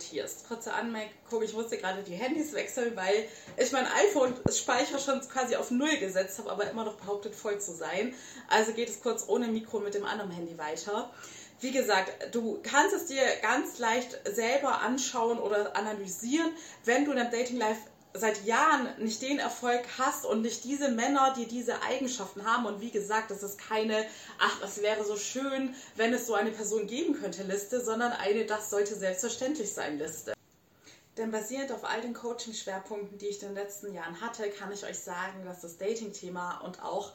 Tierst. 0.00 0.48
Kurze 0.48 0.74
Anmerkung, 0.74 1.42
ich 1.42 1.52
musste 1.52 1.78
gerade 1.78 2.02
die 2.02 2.14
Handys 2.14 2.52
wechseln, 2.52 2.96
weil 2.96 3.28
ich 3.56 3.70
mein 3.70 3.86
iPhone-Speicher 3.86 4.98
schon 4.98 5.20
quasi 5.20 5.54
auf 5.54 5.70
Null 5.70 5.96
gesetzt 5.98 6.40
habe, 6.40 6.50
aber 6.50 6.68
immer 6.68 6.84
noch 6.84 6.96
behauptet 6.96 7.36
voll 7.36 7.60
zu 7.60 7.72
sein. 7.72 8.12
Also 8.48 8.72
geht 8.72 8.88
es 8.88 9.00
kurz 9.00 9.28
ohne 9.28 9.46
Mikro 9.46 9.78
mit 9.78 9.94
dem 9.94 10.04
anderen 10.04 10.32
Handy 10.32 10.58
weiter. 10.58 11.10
Wie 11.60 11.72
gesagt, 11.72 12.34
du 12.34 12.58
kannst 12.62 12.94
es 12.94 13.06
dir 13.06 13.22
ganz 13.42 13.78
leicht 13.78 14.18
selber 14.24 14.80
anschauen 14.80 15.38
oder 15.38 15.76
analysieren, 15.76 16.50
wenn 16.86 17.04
du 17.04 17.12
in 17.12 17.18
einem 17.18 17.30
Dating 17.30 17.58
Life 17.58 17.80
seit 18.12 18.44
Jahren 18.44 18.88
nicht 18.98 19.22
den 19.22 19.38
Erfolg 19.38 19.82
hast 19.98 20.24
und 20.24 20.42
nicht 20.42 20.64
diese 20.64 20.90
Männer, 20.90 21.34
die 21.36 21.46
diese 21.46 21.82
Eigenschaften 21.82 22.44
haben. 22.44 22.66
Und 22.66 22.80
wie 22.80 22.90
gesagt, 22.90 23.30
das 23.30 23.42
ist 23.42 23.58
keine, 23.58 24.04
ach, 24.38 24.62
es 24.64 24.82
wäre 24.82 25.04
so 25.04 25.16
schön, 25.16 25.74
wenn 25.96 26.12
es 26.12 26.26
so 26.26 26.34
eine 26.34 26.50
Person 26.50 26.86
geben 26.86 27.14
könnte 27.14 27.42
Liste, 27.44 27.84
sondern 27.84 28.12
eine, 28.12 28.46
das 28.46 28.70
sollte 28.70 28.94
selbstverständlich 28.94 29.72
sein 29.72 29.98
Liste. 29.98 30.34
Denn 31.16 31.30
basierend 31.30 31.72
auf 31.72 31.84
all 31.84 32.00
den 32.00 32.14
Coaching-Schwerpunkten, 32.14 33.18
die 33.18 33.26
ich 33.26 33.42
in 33.42 33.48
den 33.48 33.56
letzten 33.56 33.92
Jahren 33.92 34.20
hatte, 34.20 34.48
kann 34.50 34.72
ich 34.72 34.84
euch 34.84 34.98
sagen, 34.98 35.44
dass 35.44 35.60
das 35.60 35.76
Dating-Thema 35.76 36.60
und 36.64 36.82
auch 36.82 37.12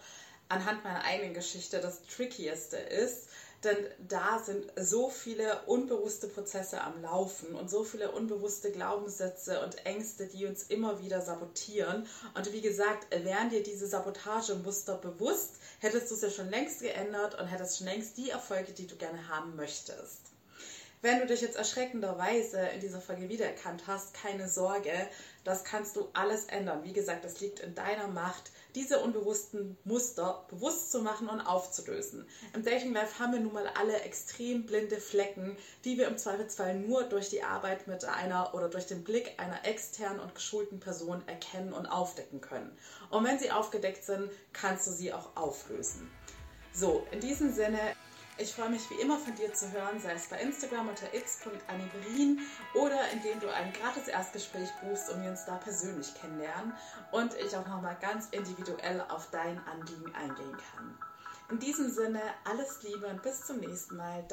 anhand 0.48 0.84
meiner 0.84 1.04
eigenen 1.04 1.34
Geschichte 1.34 1.80
das 1.82 2.04
Trickieste 2.04 2.78
ist 2.78 3.30
denn 3.66 3.78
da 4.08 4.40
sind 4.40 4.72
so 4.78 5.10
viele 5.10 5.64
unbewusste 5.66 6.28
Prozesse 6.28 6.82
am 6.82 7.02
Laufen 7.02 7.56
und 7.56 7.70
so 7.70 7.84
viele 7.84 8.12
unbewusste 8.12 8.72
Glaubenssätze 8.72 9.62
und 9.64 9.86
Ängste, 9.86 10.28
die 10.28 10.46
uns 10.46 10.64
immer 10.64 11.02
wieder 11.02 11.22
sabotieren. 11.22 12.08
Und 12.36 12.54
wie 12.54 12.62
gesagt, 12.62 13.08
wären 13.12 13.50
dir 13.50 13.64
diese 13.64 13.88
Sabotagemuster 13.88 14.98
bewusst, 14.98 15.56
hättest 15.80 16.10
du 16.12 16.16
es 16.16 16.22
ja 16.22 16.30
schon 16.30 16.50
längst 16.50 16.82
geändert 16.82 17.40
und 17.40 17.48
hättest 17.48 17.78
schon 17.78 17.88
längst 17.88 18.18
die 18.18 18.30
Erfolge, 18.30 18.72
die 18.72 18.88
du 18.88 18.96
gerne 18.96 19.28
haben 19.28 19.56
möchtest. 19.56 20.22
Wenn 21.02 21.20
du 21.20 21.28
dich 21.28 21.42
jetzt 21.42 21.56
erschreckenderweise 21.58 22.60
in 22.74 22.80
dieser 22.80 23.00
Folge 23.00 23.30
wiedererkannt 23.30 23.84
hast, 23.86 24.14
keine 24.14 24.50
Sorge, 24.50 24.92
das 25.44 25.64
kannst 25.64 25.96
du 25.96 26.10
alles 26.14 26.46
ändern. 26.46 26.84
Wie 26.84 26.94
gesagt, 26.94 27.24
das 27.24 27.40
liegt 27.42 27.60
in 27.60 27.76
deiner 27.76 28.08
Macht 28.08 28.52
diese 28.76 29.00
unbewussten 29.00 29.78
Muster 29.86 30.46
bewusst 30.50 30.92
zu 30.92 31.02
machen 31.02 31.30
und 31.30 31.42
aufzulösen. 31.42 32.28
Im 32.54 32.64
Dating 32.64 32.94
Life 32.94 33.20
haben 33.20 33.34
wir 33.34 33.40
nun 33.40 33.54
mal 33.54 33.68
alle 33.80 34.02
extrem 34.02 34.66
blinde 34.66 34.98
Flecken, 34.98 35.58
die 35.86 35.98
wir 35.98 36.08
im 36.08 36.18
Zweifelsfall 36.18 36.76
nur 36.76 37.04
durch 37.04 37.30
die 37.30 37.44
Arbeit 37.44 37.88
mit 37.88 38.04
einer 38.06 38.54
oder 38.54 38.70
durch 38.70 38.86
den 38.86 39.04
Blick 39.04 39.34
einer 39.38 39.66
externen 39.66 40.20
und 40.20 40.36
geschulten 40.36 40.80
Person 40.80 41.24
erkennen 41.28 41.74
und 41.74 41.86
aufdecken 41.86 42.42
können. 42.42 42.78
Und 43.10 43.24
wenn 43.24 43.40
sie 43.40 43.52
aufgedeckt 43.52 44.04
sind, 44.04 44.30
kannst 44.54 44.88
du 44.88 44.92
sie 44.92 45.14
auch 45.14 45.36
auflösen. 45.36 46.12
So, 46.74 47.08
in 47.12 47.22
diesem 47.22 47.54
Sinne 47.54 47.80
ich 48.38 48.54
freue 48.54 48.70
mich 48.70 48.90
wie 48.90 49.02
immer 49.02 49.18
von 49.18 49.34
dir 49.36 49.54
zu 49.54 49.72
hören, 49.72 50.00
sei 50.00 50.14
es 50.14 50.28
bei 50.28 50.40
Instagram 50.40 50.90
unter 50.90 51.14
x.anniberin 51.14 52.40
oder 52.74 53.10
indem 53.12 53.40
du 53.40 53.54
ein 53.54 53.72
gratis 53.74 54.08
Erstgespräch 54.08 54.70
buchst 54.82 55.10
und 55.10 55.24
wir 55.24 55.30
uns 55.30 55.46
da 55.46 55.56
persönlich 55.56 56.14
kennenlernen 56.16 56.74
und 57.12 57.34
ich 57.36 57.56
auch 57.56 57.68
nochmal 57.68 57.98
ganz 58.02 58.28
individuell 58.32 59.02
auf 59.10 59.30
dein 59.32 59.60
Anliegen 59.66 60.14
eingehen 60.16 60.58
kann. 60.74 60.98
In 61.50 61.60
diesem 61.60 61.92
Sinne, 61.92 62.22
alles 62.44 62.82
Liebe 62.82 63.06
und 63.06 63.22
bis 63.22 63.46
zum 63.46 63.60
nächsten 63.60 63.98
Mal. 63.98 64.26